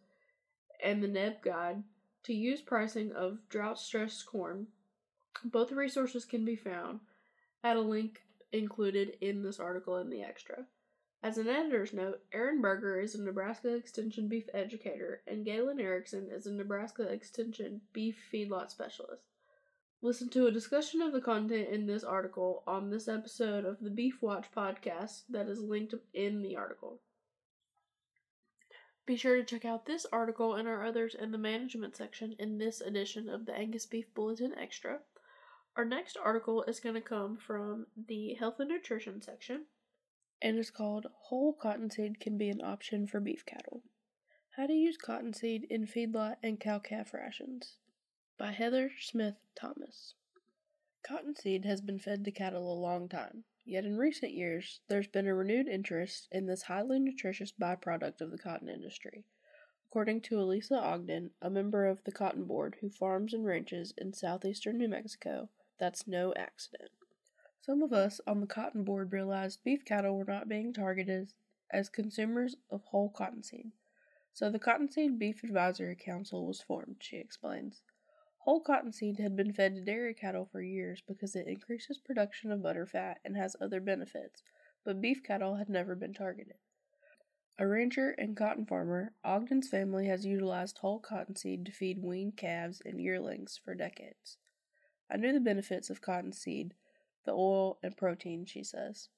and 0.82 1.04
the 1.04 1.10
NebGuide 1.10 1.84
to 2.24 2.34
Use 2.34 2.62
Pricing 2.62 3.12
of 3.12 3.40
Drought 3.50 3.78
Stressed 3.78 4.26
Corn. 4.26 4.68
Both 5.44 5.74
resources 5.74 6.24
can 6.24 6.46
be 6.46 6.56
found 6.56 7.02
at 7.66 7.76
a 7.76 7.82
link 7.82 8.22
included 8.54 9.18
in 9.20 9.44
this 9.44 9.60
article 9.60 9.98
in 9.98 10.10
the 10.10 10.24
extra. 10.24 10.66
As 11.22 11.38
an 11.38 11.50
editor's 11.50 11.92
note, 11.92 12.24
Aaron 12.32 12.62
Berger 12.62 12.98
is 12.98 13.14
a 13.14 13.22
Nebraska 13.22 13.76
Extension 13.76 14.30
beef 14.30 14.48
educator, 14.54 15.22
and 15.28 15.44
Galen 15.44 15.78
Erickson 15.78 16.30
is 16.32 16.48
a 16.48 16.54
Nebraska 16.54 17.04
Extension 17.04 17.82
beef 17.92 18.18
feedlot 18.32 18.72
specialist. 18.72 19.26
Listen 20.02 20.30
to 20.30 20.48
a 20.48 20.52
discussion 20.52 21.02
of 21.02 21.12
the 21.12 21.20
content 21.20 21.68
in 21.68 21.86
this 21.86 22.06
article 22.06 22.64
on 22.66 22.90
this 22.90 23.10
episode 23.10 23.66
of 23.66 23.82
the 23.82 23.90
Beef 23.90 24.22
Watch 24.22 24.50
podcast 24.56 25.24
that 25.28 25.50
is 25.50 25.62
linked 25.62 25.94
in 26.14 26.42
the 26.42 26.56
article. 26.56 27.02
Be 29.06 29.18
sure 29.18 29.36
to 29.36 29.44
check 29.44 29.66
out 29.66 29.86
this 29.86 30.06
article 30.14 30.56
and 30.56 30.70
our 30.70 30.86
others 30.86 31.16
in 31.16 31.32
the 31.32 31.38
management 31.38 31.98
section 31.98 32.34
in 32.40 32.60
this 32.60 32.80
edition 32.80 33.28
of 33.28 33.46
the 33.46 33.54
Angus 33.54 33.86
Beef 33.86 34.14
Bulletin 34.14 34.58
Extra. 34.58 35.00
Our 35.76 35.84
next 35.84 36.16
article 36.16 36.64
is 36.64 36.80
going 36.80 36.96
to 36.96 37.02
come 37.02 37.36
from 37.36 37.88
the 38.08 38.36
Health 38.36 38.62
and 38.62 38.70
Nutrition 38.70 39.22
section 39.22 39.66
and 40.42 40.58
is 40.58 40.72
called 40.72 41.08
Whole 41.14 41.54
Cottonseed 41.54 42.20
Can 42.20 42.38
Be 42.38 42.50
an 42.50 42.62
Option 42.62 43.08
for 43.08 43.20
Beef 43.20 43.46
Cattle. 43.46 43.84
How 44.56 44.68
to 44.68 44.74
Use 44.74 44.98
Cottonseed 44.98 45.66
in 45.70 45.86
Feedlot 45.86 46.36
and 46.42 46.60
Cow 46.60 46.80
Calf 46.80 47.14
Rations 47.14 47.78
by 48.38 48.52
Heather 48.52 48.92
Smith 49.00 49.36
Thomas. 49.56 50.16
Cottonseed 51.04 51.66
has 51.66 51.82
been 51.82 52.00
fed 52.00 52.26
to 52.26 52.32
cattle 52.32 52.72
a 52.72 52.82
long 52.82 53.08
time, 53.08 53.44
yet 53.66 53.86
in 53.86 53.98
recent 53.98 54.34
years 54.34 54.82
there's 54.88 55.08
been 55.08 55.28
a 55.28 55.36
renewed 55.36 55.68
interest 55.68 56.28
in 56.32 56.46
this 56.46 56.64
highly 56.64 57.00
nutritious 57.00 57.52
byproduct 57.52 58.22
of 58.22 58.32
the 58.32 58.38
cotton 58.38 58.70
industry. 58.70 59.26
According 59.90 60.22
to 60.22 60.40
Elisa 60.40 60.76
Ogden, 60.76 61.32
a 61.42 61.50
member 61.50 61.86
of 61.88 62.04
the 62.04 62.12
Cotton 62.12 62.46
Board 62.46 62.78
who 62.80 62.90
farms 62.90 63.34
and 63.34 63.46
ranches 63.46 63.94
in 63.98 64.14
southeastern 64.14 64.78
New 64.78 64.88
Mexico, 64.88 65.50
that's 65.80 66.06
no 66.06 66.34
accident. 66.36 66.92
Some 67.62 67.84
of 67.84 67.94
us 67.94 68.22
on 68.26 68.40
the 68.40 68.48
cotton 68.48 68.84
board 68.84 69.12
realized 69.12 69.64
beef 69.64 69.84
cattle 69.86 70.18
were 70.18 70.26
not 70.26 70.48
being 70.48 70.74
targeted 70.74 71.34
as 71.72 71.90
consumers 71.90 72.56
of 72.70 72.84
whole 72.86 73.10
cottonseed. 73.10 73.72
So 74.34 74.50
the 74.50 74.60
Cottonseed 74.60 75.20
Beef 75.20 75.44
Advisory 75.44 75.96
Council 75.96 76.46
was 76.46 76.62
formed, 76.62 76.98
she 77.00 77.18
explains. 77.18 77.82
Whole 78.38 78.62
cottonseed 78.62 79.20
had 79.20 79.36
been 79.36 79.52
fed 79.52 79.76
to 79.76 79.82
dairy 79.82 80.14
cattle 80.14 80.46
for 80.46 80.62
years 80.62 81.02
because 81.06 81.36
it 81.36 81.48
increases 81.48 81.98
production 81.98 82.52
of 82.52 82.64
butter 82.64 82.86
fat 82.86 83.20
and 83.26 83.36
has 83.36 83.58
other 83.60 83.82
benefits, 83.82 84.42
but 84.86 85.02
beef 85.02 85.22
cattle 85.22 85.56
had 85.56 85.68
never 85.68 85.94
been 85.94 86.14
targeted. 86.14 86.56
A 87.58 87.68
rancher 87.68 88.12
and 88.12 88.38
cotton 88.38 88.66
farmer, 88.66 89.14
Ogden's 89.26 89.68
family 89.68 90.08
has 90.08 90.26
utilized 90.26 90.78
whole 90.78 91.00
cottonseed 91.00 91.66
to 91.66 91.74
feed 91.74 92.02
weaned 92.02 92.38
calves 92.38 92.82
and 92.86 93.02
yearlings 93.02 93.60
for 93.62 93.76
decades. 93.76 94.38
I 95.12 95.18
knew 95.18 95.34
the 95.34 95.42
benefits 95.42 95.90
of 95.90 96.00
cottonseed 96.00 96.76
the 97.26 97.32
oil, 97.32 97.78
and 97.84 97.96
protein, 97.98 98.46
she 98.46 98.64
says. 98.64 99.10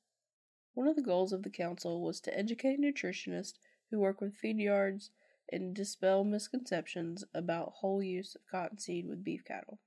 One 0.73 0.87
of 0.87 0.95
the 0.95 1.01
goals 1.01 1.33
of 1.33 1.43
the 1.43 1.49
council 1.49 2.01
was 2.01 2.21
to 2.21 2.37
educate 2.37 2.79
nutritionists 2.79 3.59
who 3.89 3.99
work 3.99 4.21
with 4.21 4.35
feed 4.35 4.57
yards 4.57 5.11
and 5.51 5.75
dispel 5.75 6.23
misconceptions 6.23 7.25
about 7.33 7.73
whole 7.75 8.01
use 8.01 8.35
of 8.35 8.47
cottonseed 8.47 9.07
with 9.07 9.23
beef 9.23 9.43
cattle. 9.43 9.79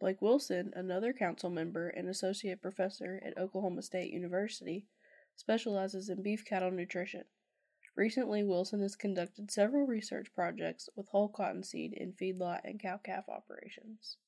Blake 0.00 0.22
Wilson, 0.22 0.72
another 0.74 1.12
council 1.12 1.50
member 1.50 1.88
and 1.88 2.08
associate 2.08 2.62
professor 2.62 3.20
at 3.24 3.36
Oklahoma 3.38 3.82
State 3.82 4.12
University, 4.12 4.86
specializes 5.36 6.08
in 6.08 6.22
beef 6.22 6.44
cattle 6.44 6.70
nutrition. 6.70 7.24
Recently, 7.96 8.44
Wilson 8.44 8.80
has 8.82 8.94
conducted 8.94 9.50
several 9.50 9.86
research 9.86 10.32
projects 10.32 10.88
with 10.94 11.08
whole 11.08 11.28
cottonseed 11.28 11.94
in 11.94 12.12
feedlot 12.12 12.60
and 12.62 12.80
cow 12.80 12.98
calf 12.98 13.28
operations. 13.28 14.18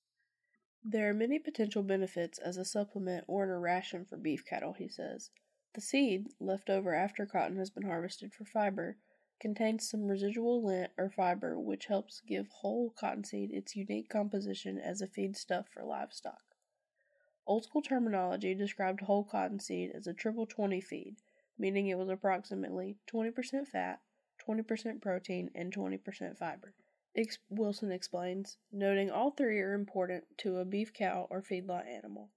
There 0.83 1.11
are 1.11 1.15
many 1.15 1.39
potential 1.39 1.83
benefits 1.83 2.39
as 2.39 2.57
a 2.57 2.65
supplement 2.65 3.27
or 3.29 3.45
in 3.45 3.51
a 3.51 3.59
ration 3.59 4.07
for 4.07 4.17
beef 4.17 4.47
cattle, 4.47 4.73
he 4.73 4.89
says. 4.89 5.31
The 5.75 5.81
seed, 5.83 6.29
left 6.41 6.71
over 6.71 6.95
after 6.95 7.27
cotton 7.27 7.59
has 7.59 7.71
been 7.71 7.85
harvested 7.85 8.33
for 8.33 8.47
fiber, 8.47 8.97
contains 9.39 9.89
some 9.89 10.07
residual 10.07 10.65
lint 10.65 10.91
or 10.97 11.11
fiber 11.11 11.59
which 11.59 11.87
helps 11.87 12.23
give 12.23 12.49
whole 12.49 12.91
cottonseed 12.91 13.53
its 13.53 13.77
unique 13.77 14.09
composition 14.09 14.79
as 14.79 15.01
a 15.01 15.07
feedstuff 15.07 15.69
for 15.69 15.85
livestock. 15.85 16.43
Old 17.47 17.65
school 17.65 17.83
terminology 17.83 18.55
described 18.55 19.03
whole 19.03 19.25
cottonseed 19.25 19.91
as 19.91 20.07
a 20.07 20.15
triple 20.15 20.47
20 20.47 20.81
feed, 20.81 21.17
meaning 21.59 21.89
it 21.89 21.99
was 21.99 22.09
approximately 22.09 22.97
20% 23.13 23.67
fat, 23.69 24.01
20% 24.49 25.03
protein, 25.03 25.51
and 25.55 25.75
20% 25.75 26.39
fiber. 26.39 26.75
Ex- 27.17 27.39
Wilson 27.49 27.91
explains, 27.91 28.59
noting 28.71 29.11
all 29.11 29.33
three 29.33 29.61
are 29.61 29.75
important 29.75 30.25
to 30.39 30.59
a 30.59 30.65
beef 30.65 30.93
cow 30.93 31.27
or 31.29 31.43
feedlot 31.43 31.87
animal. 31.87 32.31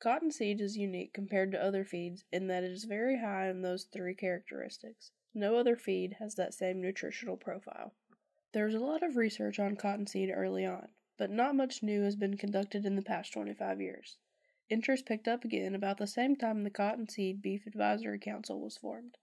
Cottonseed 0.00 0.60
is 0.60 0.76
unique 0.76 1.12
compared 1.12 1.50
to 1.52 1.62
other 1.62 1.84
feeds 1.84 2.24
in 2.30 2.46
that 2.46 2.62
it 2.62 2.70
is 2.70 2.84
very 2.84 3.18
high 3.18 3.48
in 3.48 3.62
those 3.62 3.84
three 3.84 4.14
characteristics. 4.14 5.12
No 5.32 5.56
other 5.56 5.76
feed 5.76 6.14
has 6.20 6.34
that 6.34 6.52
same 6.52 6.80
nutritional 6.80 7.36
profile. 7.36 7.94
There 8.52 8.66
was 8.66 8.74
a 8.74 8.80
lot 8.80 9.02
of 9.02 9.16
research 9.16 9.58
on 9.58 9.76
cottonseed 9.76 10.30
early 10.30 10.64
on, 10.64 10.88
but 11.16 11.30
not 11.30 11.56
much 11.56 11.82
new 11.82 12.02
has 12.02 12.14
been 12.14 12.36
conducted 12.36 12.84
in 12.84 12.96
the 12.96 13.02
past 13.02 13.32
25 13.32 13.80
years. 13.80 14.18
Interest 14.70 15.06
picked 15.06 15.26
up 15.26 15.44
again 15.44 15.74
about 15.74 15.96
the 15.96 16.06
same 16.06 16.36
time 16.36 16.62
the 16.62 16.70
Cottonseed 16.70 17.40
Beef 17.40 17.66
Advisory 17.66 18.18
Council 18.18 18.60
was 18.60 18.76
formed. 18.76 19.16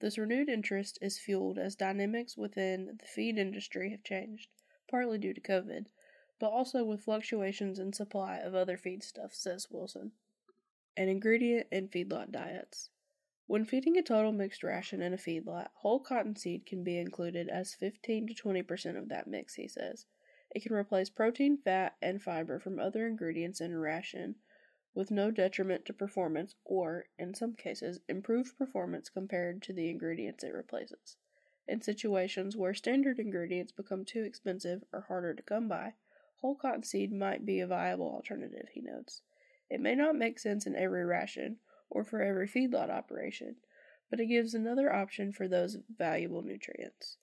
This 0.00 0.16
renewed 0.16 0.48
interest 0.48 0.98
is 1.02 1.18
fueled 1.18 1.58
as 1.58 1.74
dynamics 1.74 2.36
within 2.36 2.98
the 2.98 3.06
feed 3.06 3.36
industry 3.36 3.90
have 3.90 4.04
changed, 4.04 4.48
partly 4.88 5.18
due 5.18 5.34
to 5.34 5.40
COVID, 5.40 5.86
but 6.38 6.50
also 6.50 6.84
with 6.84 7.02
fluctuations 7.02 7.80
in 7.80 7.92
supply 7.92 8.36
of 8.36 8.54
other 8.54 8.76
feedstuffs, 8.76 9.34
says 9.34 9.68
Wilson. 9.70 10.12
An 10.96 11.08
ingredient 11.08 11.66
in 11.72 11.88
feedlot 11.88 12.30
diets. 12.30 12.90
When 13.48 13.64
feeding 13.64 13.96
a 13.96 14.02
total 14.02 14.30
mixed 14.30 14.62
ration 14.62 15.02
in 15.02 15.14
a 15.14 15.16
feedlot, 15.16 15.70
whole 15.74 16.00
cottonseed 16.00 16.66
can 16.66 16.84
be 16.84 16.98
included 16.98 17.48
as 17.48 17.74
15 17.74 18.28
to 18.28 18.34
20% 18.34 18.96
of 18.96 19.08
that 19.08 19.26
mix, 19.26 19.54
he 19.54 19.66
says. 19.66 20.06
It 20.54 20.62
can 20.62 20.74
replace 20.74 21.10
protein, 21.10 21.56
fat, 21.56 21.96
and 22.00 22.22
fiber 22.22 22.58
from 22.58 22.78
other 22.78 23.06
ingredients 23.06 23.60
in 23.60 23.72
a 23.72 23.78
ration 23.78 24.36
with 24.98 25.12
no 25.12 25.30
detriment 25.30 25.84
to 25.84 25.92
performance 25.92 26.56
or, 26.64 27.04
in 27.20 27.32
some 27.32 27.54
cases, 27.54 28.00
improved 28.08 28.58
performance 28.58 29.08
compared 29.08 29.62
to 29.62 29.72
the 29.72 29.88
ingredients 29.88 30.42
it 30.42 30.52
replaces. 30.52 31.16
In 31.68 31.80
situations 31.80 32.56
where 32.56 32.74
standard 32.74 33.20
ingredients 33.20 33.70
become 33.70 34.04
too 34.04 34.24
expensive 34.24 34.82
or 34.92 35.02
harder 35.02 35.34
to 35.34 35.42
come 35.44 35.68
by, 35.68 35.92
whole 36.40 36.56
cottonseed 36.56 37.12
might 37.12 37.46
be 37.46 37.60
a 37.60 37.66
viable 37.68 38.10
alternative, 38.10 38.70
he 38.72 38.80
notes. 38.80 39.22
It 39.70 39.80
may 39.80 39.94
not 39.94 40.16
make 40.16 40.40
sense 40.40 40.66
in 40.66 40.74
every 40.74 41.04
ration 41.04 41.58
or 41.88 42.02
for 42.02 42.20
every 42.20 42.48
feedlot 42.48 42.90
operation, 42.90 43.54
but 44.10 44.18
it 44.18 44.26
gives 44.26 44.52
another 44.52 44.92
option 44.92 45.32
for 45.32 45.46
those 45.46 45.76
valuable 45.96 46.42
nutrients. 46.42 47.18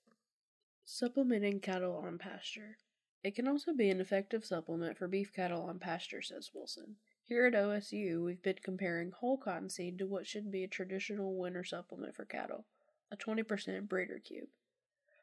Supplementing 0.86 1.60
cattle 1.60 2.02
on 2.02 2.16
pasture. 2.16 2.78
It 3.22 3.34
can 3.34 3.46
also 3.46 3.74
be 3.74 3.90
an 3.90 4.00
effective 4.00 4.46
supplement 4.46 4.96
for 4.96 5.08
beef 5.08 5.30
cattle 5.34 5.64
on 5.64 5.78
pasture, 5.78 6.22
says 6.22 6.52
Wilson. 6.54 6.96
Here 7.28 7.44
at 7.46 7.54
OSU, 7.54 8.22
we've 8.22 8.42
been 8.42 8.60
comparing 8.62 9.10
whole 9.10 9.36
cottonseed 9.36 9.98
to 9.98 10.06
what 10.06 10.28
should 10.28 10.48
be 10.48 10.62
a 10.62 10.68
traditional 10.68 11.34
winter 11.34 11.64
supplement 11.64 12.14
for 12.14 12.24
cattle, 12.24 12.66
a 13.10 13.16
20% 13.16 13.88
breeder 13.88 14.20
cube. 14.20 14.46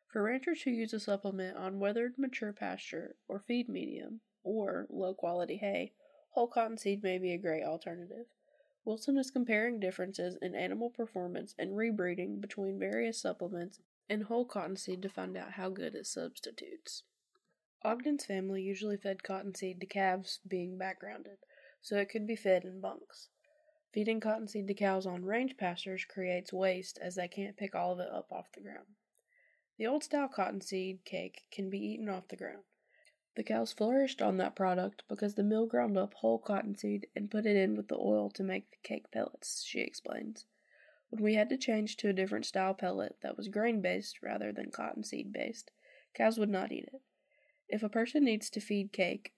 For 0.09 0.21
ranchers 0.21 0.63
who 0.63 0.71
use 0.71 0.91
a 0.91 0.99
supplement 0.99 1.55
on 1.55 1.79
weathered 1.79 2.17
mature 2.17 2.51
pasture 2.51 3.15
or 3.29 3.39
feed 3.39 3.69
medium 3.69 4.19
or 4.43 4.85
low 4.89 5.13
quality 5.13 5.55
hay, 5.55 5.93
whole 6.31 6.47
cottonseed 6.47 7.03
may 7.03 7.17
be 7.19 7.31
a 7.31 7.37
great 7.37 7.63
alternative. 7.63 8.25
Wilson 8.83 9.17
is 9.17 9.31
comparing 9.31 9.79
differences 9.79 10.37
in 10.41 10.55
animal 10.55 10.89
performance 10.89 11.55
and 11.57 11.71
rebreeding 11.71 12.41
between 12.41 12.77
various 12.77 13.17
supplements 13.17 13.79
and 14.09 14.23
whole 14.23 14.43
cottonseed 14.43 15.01
to 15.01 15.07
find 15.07 15.37
out 15.37 15.53
how 15.53 15.69
good 15.69 15.95
it 15.95 16.05
substitutes. 16.05 17.03
Ogden's 17.85 18.25
family 18.25 18.61
usually 18.61 18.97
fed 18.97 19.23
cottonseed 19.23 19.79
to 19.79 19.85
calves 19.85 20.41
being 20.45 20.77
backgrounded, 20.77 21.37
so 21.83 21.97
it 21.97 22.09
could 22.09 22.25
be 22.25 22.35
fed 22.35 22.63
in 22.63 22.81
bunks. 22.81 23.27
Feeding 23.91 24.19
cottonseed 24.19 24.67
to 24.67 24.73
cows 24.73 25.05
on 25.05 25.23
range 25.23 25.55
pastures 25.57 26.05
creates 26.05 26.51
waste 26.51 26.97
as 26.99 27.13
they 27.13 27.27
can't 27.27 27.57
pick 27.57 27.75
all 27.75 27.91
of 27.91 27.99
it 27.99 28.09
up 28.11 28.31
off 28.31 28.51
the 28.53 28.61
ground. 28.61 28.87
The 29.77 29.85
old 29.85 30.03
style 30.03 30.29
cottonseed 30.29 31.05
cake 31.05 31.43
can 31.51 31.69
be 31.69 31.77
eaten 31.77 32.09
off 32.09 32.29
the 32.29 32.35
ground. 32.35 32.63
The 33.35 33.43
cows 33.43 33.73
flourished 33.73 34.21
on 34.21 34.37
that 34.37 34.55
product 34.55 35.03
because 35.07 35.35
the 35.35 35.43
mill 35.43 35.65
ground 35.65 35.97
up 35.97 36.13
whole 36.15 36.39
cottonseed 36.39 37.07
and 37.15 37.29
put 37.29 37.45
it 37.45 37.55
in 37.55 37.75
with 37.75 37.87
the 37.87 37.97
oil 37.97 38.29
to 38.31 38.43
make 38.43 38.71
the 38.71 38.77
cake 38.83 39.11
pellets, 39.11 39.63
she 39.63 39.81
explains. 39.81 40.45
When 41.09 41.21
we 41.21 41.35
had 41.35 41.49
to 41.49 41.57
change 41.57 41.97
to 41.97 42.09
a 42.09 42.13
different 42.13 42.45
style 42.45 42.73
pellet 42.73 43.17
that 43.21 43.35
was 43.35 43.47
grain 43.47 43.81
based 43.81 44.23
rather 44.23 44.51
than 44.51 44.71
cottonseed 44.71 45.33
based, 45.33 45.69
cows 46.15 46.39
would 46.39 46.49
not 46.49 46.71
eat 46.71 46.89
it. 46.93 47.01
If 47.67 47.83
a 47.83 47.89
person 47.89 48.23
needs 48.23 48.49
to 48.51 48.59
feed 48.59 48.93
cake, 48.93 49.33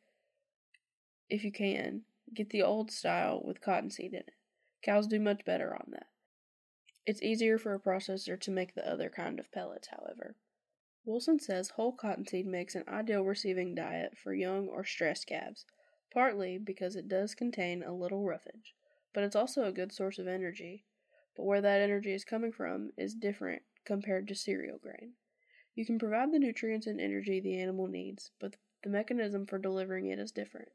if 1.29 1.43
you 1.43 1.51
can, 1.51 2.03
Get 2.33 2.49
the 2.49 2.63
old 2.63 2.91
style 2.91 3.41
with 3.43 3.61
cottonseed 3.61 4.13
in 4.13 4.19
it. 4.19 4.31
Cows 4.81 5.07
do 5.07 5.19
much 5.19 5.45
better 5.45 5.73
on 5.73 5.91
that. 5.91 6.07
It's 7.05 7.21
easier 7.21 7.57
for 7.57 7.73
a 7.73 7.79
processor 7.79 8.39
to 8.39 8.51
make 8.51 8.73
the 8.73 8.89
other 8.89 9.09
kind 9.09 9.39
of 9.39 9.51
pellets, 9.51 9.89
however. 9.89 10.35
Wilson 11.05 11.39
says 11.39 11.69
whole 11.69 11.91
cottonseed 11.91 12.47
makes 12.47 12.73
an 12.73 12.83
ideal 12.87 13.23
receiving 13.23 13.75
diet 13.75 14.17
for 14.17 14.33
young 14.33 14.67
or 14.67 14.83
stressed 14.83 15.27
calves, 15.27 15.65
partly 16.11 16.57
because 16.57 16.95
it 16.95 17.07
does 17.07 17.35
contain 17.35 17.83
a 17.83 17.93
little 17.93 18.23
roughage, 18.23 18.73
but 19.13 19.23
it's 19.23 19.35
also 19.35 19.65
a 19.65 19.71
good 19.71 19.91
source 19.91 20.17
of 20.17 20.27
energy. 20.27 20.83
But 21.35 21.43
where 21.43 21.61
that 21.61 21.81
energy 21.81 22.13
is 22.13 22.25
coming 22.25 22.51
from 22.51 22.91
is 22.97 23.13
different 23.13 23.61
compared 23.85 24.27
to 24.29 24.35
cereal 24.35 24.79
grain. 24.79 25.13
You 25.75 25.85
can 25.85 25.99
provide 25.99 26.31
the 26.31 26.39
nutrients 26.39 26.87
and 26.87 26.99
energy 26.99 27.39
the 27.39 27.59
animal 27.59 27.87
needs, 27.87 28.31
but 28.39 28.55
the 28.81 28.89
mechanism 28.89 29.45
for 29.45 29.59
delivering 29.59 30.07
it 30.07 30.17
is 30.17 30.31
different. 30.31 30.69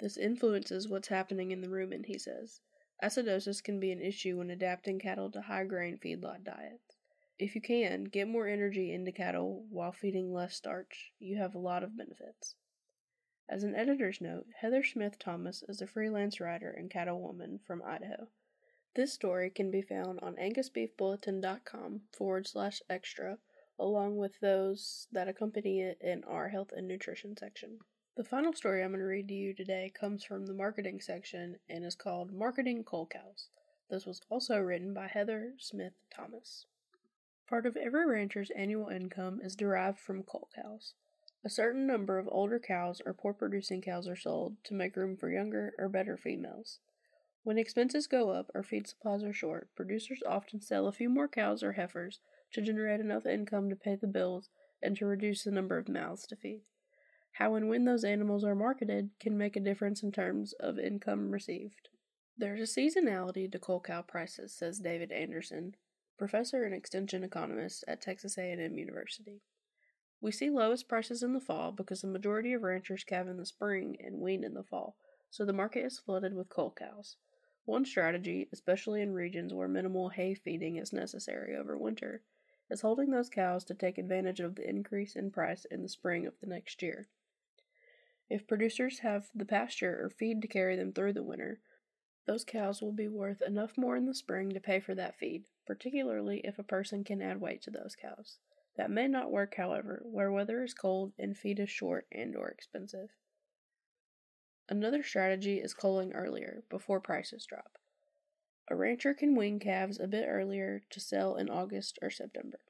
This 0.00 0.16
influences 0.16 0.88
what's 0.88 1.08
happening 1.08 1.50
in 1.50 1.60
the 1.60 1.68
rumen, 1.68 2.06
he 2.06 2.18
says. 2.18 2.60
Acidosis 3.02 3.62
can 3.62 3.80
be 3.80 3.90
an 3.90 4.00
issue 4.00 4.38
when 4.38 4.50
adapting 4.50 4.98
cattle 4.98 5.30
to 5.30 5.42
high 5.42 5.64
grain 5.64 5.98
feedlot 5.98 6.44
diets. 6.44 6.96
If 7.38 7.54
you 7.54 7.60
can, 7.60 8.04
get 8.04 8.28
more 8.28 8.48
energy 8.48 8.92
into 8.92 9.12
cattle 9.12 9.64
while 9.70 9.92
feeding 9.92 10.32
less 10.32 10.54
starch. 10.54 11.12
You 11.18 11.36
have 11.36 11.54
a 11.54 11.60
lot 11.60 11.82
of 11.82 11.96
benefits. 11.96 12.54
As 13.48 13.62
an 13.62 13.74
editor's 13.74 14.20
note, 14.20 14.46
Heather 14.60 14.84
Smith 14.84 15.18
Thomas 15.18 15.62
is 15.68 15.80
a 15.80 15.86
freelance 15.86 16.40
writer 16.40 16.70
and 16.70 16.90
cattle 16.90 17.22
woman 17.22 17.60
from 17.66 17.82
Idaho. 17.82 18.28
This 18.94 19.12
story 19.12 19.50
can 19.50 19.70
be 19.70 19.80
found 19.80 20.20
on 20.20 20.36
angusbeefbulletin.com 20.36 22.02
forward 22.12 22.46
slash 22.46 22.82
extra, 22.90 23.38
along 23.78 24.16
with 24.16 24.40
those 24.40 25.06
that 25.12 25.28
accompany 25.28 25.80
it 25.80 25.98
in 26.00 26.24
our 26.24 26.48
health 26.48 26.72
and 26.76 26.88
nutrition 26.88 27.36
section. 27.36 27.78
The 28.18 28.24
final 28.24 28.52
story 28.52 28.82
I'm 28.82 28.90
going 28.90 28.98
to 28.98 29.06
read 29.06 29.28
to 29.28 29.34
you 29.34 29.54
today 29.54 29.92
comes 29.94 30.24
from 30.24 30.44
the 30.44 30.52
marketing 30.52 31.00
section 31.00 31.54
and 31.70 31.84
is 31.84 31.94
called 31.94 32.32
Marketing 32.32 32.82
Cull 32.82 33.06
Cows. 33.06 33.46
This 33.90 34.06
was 34.06 34.20
also 34.28 34.58
written 34.58 34.92
by 34.92 35.06
Heather 35.06 35.52
Smith 35.56 35.92
Thomas. 36.12 36.66
Part 37.48 37.64
of 37.64 37.76
every 37.76 38.04
rancher's 38.08 38.50
annual 38.56 38.88
income 38.88 39.40
is 39.40 39.54
derived 39.54 40.00
from 40.00 40.24
cull 40.24 40.48
cows. 40.52 40.94
A 41.44 41.48
certain 41.48 41.86
number 41.86 42.18
of 42.18 42.28
older 42.32 42.58
cows 42.58 43.00
or 43.06 43.14
poor 43.14 43.32
producing 43.32 43.80
cows 43.82 44.08
are 44.08 44.16
sold 44.16 44.56
to 44.64 44.74
make 44.74 44.96
room 44.96 45.16
for 45.16 45.30
younger 45.30 45.72
or 45.78 45.88
better 45.88 46.16
females. 46.16 46.80
When 47.44 47.56
expenses 47.56 48.08
go 48.08 48.30
up 48.30 48.50
or 48.52 48.64
feed 48.64 48.88
supplies 48.88 49.22
are 49.22 49.32
short, 49.32 49.68
producers 49.76 50.24
often 50.28 50.60
sell 50.60 50.88
a 50.88 50.92
few 50.92 51.08
more 51.08 51.28
cows 51.28 51.62
or 51.62 51.74
heifers 51.74 52.18
to 52.54 52.62
generate 52.62 52.98
enough 52.98 53.26
income 53.26 53.70
to 53.70 53.76
pay 53.76 53.94
the 53.94 54.08
bills 54.08 54.48
and 54.82 54.96
to 54.96 55.06
reduce 55.06 55.44
the 55.44 55.52
number 55.52 55.78
of 55.78 55.88
mouths 55.88 56.26
to 56.26 56.34
feed. 56.34 56.62
How 57.38 57.54
and 57.54 57.68
when 57.68 57.84
those 57.84 58.02
animals 58.02 58.42
are 58.42 58.56
marketed 58.56 59.10
can 59.20 59.38
make 59.38 59.54
a 59.54 59.60
difference 59.60 60.02
in 60.02 60.10
terms 60.10 60.54
of 60.54 60.76
income 60.76 61.30
received. 61.30 61.88
There's 62.36 62.60
a 62.60 62.80
seasonality 62.80 63.50
to 63.52 63.60
cull 63.60 63.78
cow 63.80 64.02
prices, 64.02 64.52
says 64.52 64.80
David 64.80 65.12
Anderson, 65.12 65.76
professor 66.18 66.64
and 66.64 66.74
extension 66.74 67.22
economist 67.22 67.84
at 67.86 68.02
Texas 68.02 68.38
A&M 68.38 68.76
University. 68.76 69.40
We 70.20 70.32
see 70.32 70.50
lowest 70.50 70.88
prices 70.88 71.22
in 71.22 71.32
the 71.32 71.40
fall 71.40 71.70
because 71.70 72.00
the 72.00 72.08
majority 72.08 72.54
of 72.54 72.62
ranchers 72.62 73.04
calve 73.04 73.28
in 73.28 73.36
the 73.36 73.46
spring 73.46 73.96
and 74.00 74.18
wean 74.18 74.42
in 74.42 74.54
the 74.54 74.64
fall, 74.64 74.96
so 75.30 75.44
the 75.44 75.52
market 75.52 75.84
is 75.84 76.00
flooded 76.00 76.34
with 76.34 76.48
cull 76.48 76.74
cows. 76.76 77.14
One 77.66 77.84
strategy, 77.84 78.48
especially 78.52 79.00
in 79.00 79.12
regions 79.12 79.54
where 79.54 79.68
minimal 79.68 80.08
hay 80.08 80.34
feeding 80.34 80.74
is 80.74 80.92
necessary 80.92 81.54
over 81.54 81.78
winter, 81.78 82.22
is 82.68 82.80
holding 82.80 83.12
those 83.12 83.30
cows 83.30 83.62
to 83.66 83.74
take 83.74 83.96
advantage 83.96 84.40
of 84.40 84.56
the 84.56 84.68
increase 84.68 85.14
in 85.14 85.30
price 85.30 85.64
in 85.70 85.82
the 85.82 85.88
spring 85.88 86.26
of 86.26 86.34
the 86.40 86.48
next 86.48 86.82
year. 86.82 87.06
If 88.30 88.46
producers 88.46 88.98
have 89.00 89.30
the 89.34 89.46
pasture 89.46 89.98
or 90.02 90.10
feed 90.10 90.42
to 90.42 90.48
carry 90.48 90.76
them 90.76 90.92
through 90.92 91.14
the 91.14 91.22
winter, 91.22 91.60
those 92.26 92.44
cows 92.44 92.82
will 92.82 92.92
be 92.92 93.08
worth 93.08 93.40
enough 93.40 93.78
more 93.78 93.96
in 93.96 94.04
the 94.04 94.14
spring 94.14 94.50
to 94.50 94.60
pay 94.60 94.80
for 94.80 94.94
that 94.94 95.16
feed, 95.16 95.44
particularly 95.66 96.42
if 96.44 96.58
a 96.58 96.62
person 96.62 97.04
can 97.04 97.22
add 97.22 97.40
weight 97.40 97.62
to 97.62 97.70
those 97.70 97.96
cows. 97.96 98.36
That 98.76 98.90
may 98.90 99.08
not 99.08 99.32
work, 99.32 99.54
however, 99.54 100.02
where 100.04 100.30
weather 100.30 100.62
is 100.62 100.74
cold 100.74 101.12
and 101.18 101.36
feed 101.36 101.58
is 101.58 101.70
short 101.70 102.06
and 102.12 102.36
or 102.36 102.48
expensive. 102.48 103.08
Another 104.68 105.02
strategy 105.02 105.56
is 105.58 105.72
culling 105.72 106.12
earlier, 106.12 106.62
before 106.68 107.00
prices 107.00 107.46
drop. 107.46 107.78
A 108.70 108.76
rancher 108.76 109.14
can 109.14 109.34
wean 109.34 109.58
calves 109.58 109.98
a 109.98 110.06
bit 110.06 110.26
earlier 110.28 110.82
to 110.90 111.00
sell 111.00 111.36
in 111.36 111.48
August 111.48 111.98
or 112.02 112.10
September. 112.10 112.60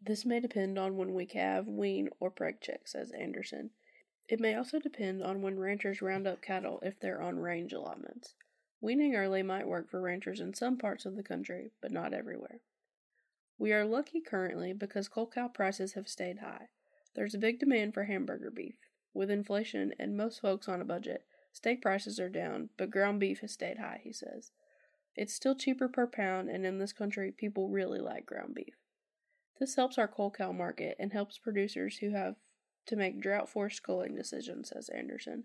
This 0.00 0.24
may 0.24 0.40
depend 0.40 0.78
on 0.78 0.96
when 0.96 1.12
we 1.12 1.26
calve, 1.26 1.68
wean, 1.68 2.08
or 2.18 2.30
preg 2.30 2.62
check, 2.62 2.88
says 2.88 3.12
Anderson, 3.12 3.70
it 4.28 4.40
may 4.40 4.54
also 4.54 4.78
depend 4.78 5.22
on 5.22 5.42
when 5.42 5.58
ranchers 5.58 6.00
round 6.00 6.26
up 6.26 6.40
cattle 6.40 6.78
if 6.82 6.98
they're 6.98 7.20
on 7.20 7.38
range 7.38 7.72
allotments. 7.72 8.34
Weaning 8.80 9.14
early 9.14 9.42
might 9.42 9.68
work 9.68 9.90
for 9.90 10.00
ranchers 10.00 10.40
in 10.40 10.54
some 10.54 10.78
parts 10.78 11.06
of 11.06 11.16
the 11.16 11.22
country, 11.22 11.70
but 11.80 11.92
not 11.92 12.14
everywhere. 12.14 12.60
We 13.58 13.72
are 13.72 13.84
lucky 13.84 14.20
currently 14.20 14.72
because 14.72 15.08
cull 15.08 15.26
cow 15.26 15.48
prices 15.48 15.92
have 15.94 16.08
stayed 16.08 16.38
high. 16.38 16.68
There's 17.14 17.34
a 17.34 17.38
big 17.38 17.60
demand 17.60 17.94
for 17.94 18.04
hamburger 18.04 18.50
beef. 18.50 18.76
With 19.12 19.30
inflation 19.30 19.94
and 19.98 20.16
most 20.16 20.40
folks 20.40 20.68
on 20.68 20.80
a 20.80 20.84
budget, 20.84 21.24
steak 21.52 21.80
prices 21.80 22.18
are 22.18 22.28
down, 22.28 22.70
but 22.76 22.90
ground 22.90 23.20
beef 23.20 23.40
has 23.40 23.52
stayed 23.52 23.78
high, 23.78 24.00
he 24.02 24.12
says. 24.12 24.50
It's 25.14 25.32
still 25.32 25.54
cheaper 25.54 25.88
per 25.88 26.08
pound, 26.08 26.50
and 26.50 26.66
in 26.66 26.78
this 26.78 26.92
country, 26.92 27.30
people 27.30 27.68
really 27.68 28.00
like 28.00 28.26
ground 28.26 28.54
beef. 28.54 28.74
This 29.60 29.76
helps 29.76 29.96
our 29.96 30.08
cull 30.08 30.32
cow 30.32 30.50
market 30.50 30.96
and 30.98 31.12
helps 31.12 31.38
producers 31.38 31.98
who 31.98 32.10
have 32.10 32.34
to 32.86 32.96
make 32.96 33.20
drought 33.20 33.48
forced 33.48 33.82
culling 33.82 34.14
decisions, 34.14 34.70
says 34.70 34.88
Anderson. 34.88 35.44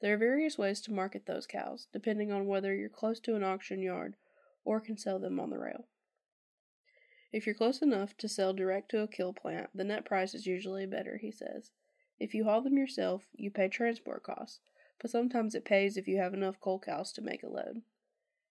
There 0.00 0.14
are 0.14 0.18
various 0.18 0.58
ways 0.58 0.80
to 0.82 0.92
market 0.92 1.26
those 1.26 1.46
cows, 1.46 1.86
depending 1.92 2.32
on 2.32 2.46
whether 2.46 2.74
you're 2.74 2.88
close 2.88 3.20
to 3.20 3.36
an 3.36 3.44
auction 3.44 3.80
yard 3.80 4.16
or 4.64 4.80
can 4.80 4.96
sell 4.96 5.18
them 5.18 5.38
on 5.38 5.50
the 5.50 5.58
rail. 5.58 5.86
If 7.32 7.46
you're 7.46 7.54
close 7.54 7.80
enough 7.80 8.16
to 8.18 8.28
sell 8.28 8.52
direct 8.52 8.90
to 8.90 9.00
a 9.00 9.08
kill 9.08 9.32
plant, 9.32 9.70
the 9.74 9.84
net 9.84 10.04
price 10.04 10.34
is 10.34 10.46
usually 10.46 10.86
better, 10.86 11.18
he 11.18 11.30
says. 11.30 11.70
If 12.18 12.34
you 12.34 12.44
haul 12.44 12.60
them 12.60 12.76
yourself, 12.76 13.22
you 13.32 13.50
pay 13.50 13.68
transport 13.68 14.22
costs, 14.22 14.60
but 15.00 15.10
sometimes 15.10 15.54
it 15.54 15.64
pays 15.64 15.96
if 15.96 16.06
you 16.06 16.18
have 16.18 16.34
enough 16.34 16.60
cull 16.60 16.78
cows 16.78 17.12
to 17.12 17.22
make 17.22 17.42
a 17.42 17.48
load. 17.48 17.82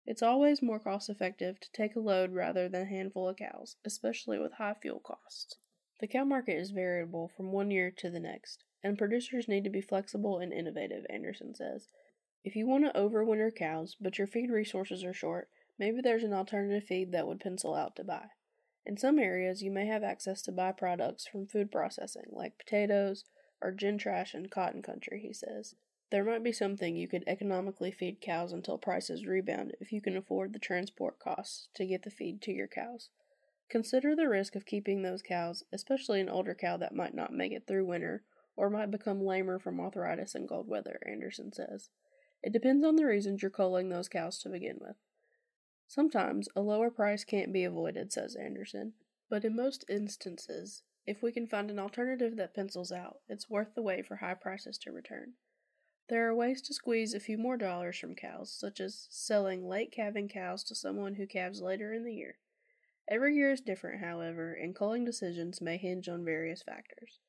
It's 0.06 0.24
always 0.24 0.64
more 0.64 0.80
cost 0.80 1.10
effective 1.10 1.60
to 1.60 1.72
take 1.72 1.96
a 1.96 2.00
load 2.00 2.34
rather 2.34 2.68
than 2.68 2.82
a 2.82 2.86
handful 2.86 3.30
of 3.30 3.38
cows, 3.38 3.76
especially 3.86 4.40
with 4.40 4.54
high 4.54 4.74
fuel 4.82 5.00
costs. 5.00 5.58
The 6.02 6.08
cow 6.08 6.24
market 6.24 6.58
is 6.58 6.72
variable 6.72 7.28
from 7.28 7.52
one 7.52 7.70
year 7.70 7.92
to 7.98 8.10
the 8.10 8.20
next, 8.20 8.64
and 8.84 8.98
producers 8.98 9.48
need 9.48 9.64
to 9.66 9.70
be 9.70 9.82
flexible 9.82 10.40
and 10.40 10.52
innovative, 10.52 11.06
Anderson 11.12 11.54
says. 11.54 11.90
If 12.44 12.56
you 12.56 12.66
want 12.66 12.86
to 12.86 13.00
overwinter 13.00 13.56
cows, 13.56 13.96
but 14.02 14.18
your 14.18 14.26
feed 14.26 14.50
resources 14.50 15.04
are 15.04 15.14
short, 15.14 15.50
maybe 15.78 16.02
there's 16.02 16.24
an 16.24 16.34
alternative 16.34 16.86
feed 16.88 17.12
that 17.12 17.28
would 17.28 17.40
pencil 17.40 17.76
out 17.76 17.96
to 17.98 18.04
buy. 18.04 18.30
In 18.84 18.98
some 18.98 19.20
areas, 19.20 19.62
you 19.62 19.70
may 19.70 19.86
have 19.86 20.02
access 20.02 20.42
to 20.42 20.52
byproducts 20.52 21.30
from 21.30 21.46
food 21.46 21.72
processing, 21.72 22.26
like 22.32 22.58
potatoes 22.58 23.24
or 23.62 23.72
gin 23.72 24.00
trash 24.00 24.34
in 24.34 24.50
cotton 24.50 24.82
country, 24.82 25.20
he 25.22 25.34
says. 25.34 25.76
There 26.10 26.26
might 26.26 26.44
be 26.44 26.52
something 26.52 26.96
you 26.96 27.08
could 27.08 27.24
economically 27.28 27.92
feed 27.92 28.22
cows 28.22 28.54
until 28.54 28.80
prices 28.80 29.28
rebound 29.28 29.74
if 29.80 29.92
you 29.92 30.02
can 30.02 30.18
afford 30.18 30.54
the 30.54 30.60
transport 30.60 31.20
costs 31.20 31.68
to 31.76 31.86
get 31.86 32.02
the 32.02 32.10
feed 32.10 32.42
to 32.42 32.52
your 32.52 32.68
cows. 32.68 33.10
Consider 33.72 34.18
the 34.18 34.28
risk 34.28 34.58
of 34.58 34.66
keeping 34.66 35.02
those 35.02 35.22
cows, 35.22 35.64
especially 35.72 36.20
an 36.20 36.28
older 36.28 36.54
cow 36.54 36.76
that 36.76 36.94
might 36.94 37.14
not 37.14 37.32
make 37.32 37.54
it 37.54 37.66
through 37.66 37.86
winter 37.86 38.22
or 38.58 38.70
might 38.70 38.92
become 38.92 39.26
lamer 39.26 39.60
from 39.60 39.80
arthritis 39.80 40.36
in 40.36 40.46
cold 40.46 40.68
weather, 40.68 41.00
Anderson 41.08 41.54
says. 41.54 41.90
It 42.44 42.52
depends 42.52 42.86
on 42.86 42.98
the 42.98 43.06
reasons 43.06 43.42
you're 43.42 43.50
culling 43.50 43.88
those 43.88 44.10
cows 44.10 44.40
to 44.40 44.50
begin 44.50 44.80
with. 44.82 44.98
Sometimes 45.88 46.50
a 46.54 46.60
lower 46.60 46.90
price 46.90 47.24
can't 47.24 47.54
be 47.54 47.64
avoided, 47.64 48.12
says 48.12 48.36
Anderson, 48.36 48.92
but 49.30 49.46
in 49.46 49.56
most 49.56 49.86
instances, 49.90 50.84
if 51.08 51.24
we 51.24 51.32
can 51.32 51.48
find 51.48 51.72
an 51.72 51.80
alternative 51.80 52.36
that 52.36 52.54
pencils 52.54 52.92
out, 52.92 53.20
it's 53.30 53.50
worth 53.50 53.74
the 53.74 53.82
wait 53.82 54.06
for 54.06 54.18
high 54.18 54.34
prices 54.34 54.78
to 54.80 54.92
return. 54.92 55.36
There 56.10 56.28
are 56.28 56.36
ways 56.36 56.62
to 56.64 56.74
squeeze 56.74 57.14
a 57.14 57.22
few 57.22 57.38
more 57.38 57.56
dollars 57.56 57.98
from 57.98 58.16
cows, 58.16 58.52
such 58.52 58.82
as 58.82 59.08
selling 59.10 59.66
late 59.66 59.94
calving 59.94 60.28
cows 60.28 60.62
to 60.66 60.76
someone 60.76 61.16
who 61.16 61.26
calves 61.26 61.62
later 61.62 61.94
in 61.94 62.04
the 62.04 62.14
year. 62.14 62.36
Every 63.10 63.36
year 63.36 63.52
is 63.52 63.62
different, 63.62 64.04
however, 64.04 64.54
and 64.54 64.76
culling 64.76 65.06
decisions 65.06 65.62
may 65.62 65.78
hinge 65.78 66.08
on 66.08 66.24
various 66.24 66.62
factors. 66.62 67.20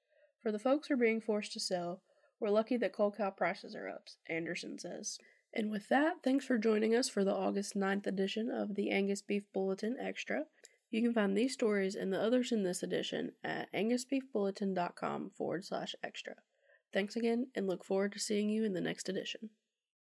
For 0.40 0.52
the 0.52 0.58
folks 0.58 0.88
who 0.88 0.94
are 0.94 0.98
being 0.98 1.20
forced 1.20 1.52
to 1.52 1.60
sell, 1.60 2.02
we're 2.40 2.50
lucky 2.50 2.76
that 2.78 2.92
cull 2.92 3.12
cow 3.12 3.30
prices 3.30 3.74
are 3.74 3.88
up, 3.88 4.08
Anderson 4.28 4.78
says. 4.78 5.18
And 5.54 5.70
with 5.70 5.88
that, 5.88 6.22
thanks 6.24 6.44
for 6.44 6.58
joining 6.58 6.94
us 6.94 7.08
for 7.08 7.24
the 7.24 7.34
August 7.34 7.76
9th 7.76 8.06
edition 8.06 8.50
of 8.50 8.74
the 8.74 8.90
Angus 8.90 9.22
Beef 9.22 9.44
Bulletin 9.52 9.96
Extra. 10.00 10.44
You 10.90 11.02
can 11.02 11.14
find 11.14 11.36
these 11.36 11.54
stories 11.54 11.94
and 11.94 12.12
the 12.12 12.20
others 12.20 12.52
in 12.52 12.64
this 12.64 12.82
edition 12.82 13.32
at 13.44 13.72
angusbeefbulletin.com 13.72 15.30
forward 15.36 15.64
slash 15.64 15.94
extra. 16.02 16.34
Thanks 16.92 17.16
again, 17.16 17.46
and 17.54 17.66
look 17.66 17.84
forward 17.84 18.12
to 18.12 18.18
seeing 18.18 18.50
you 18.50 18.64
in 18.64 18.74
the 18.74 18.80
next 18.80 19.08
edition. 19.08 19.50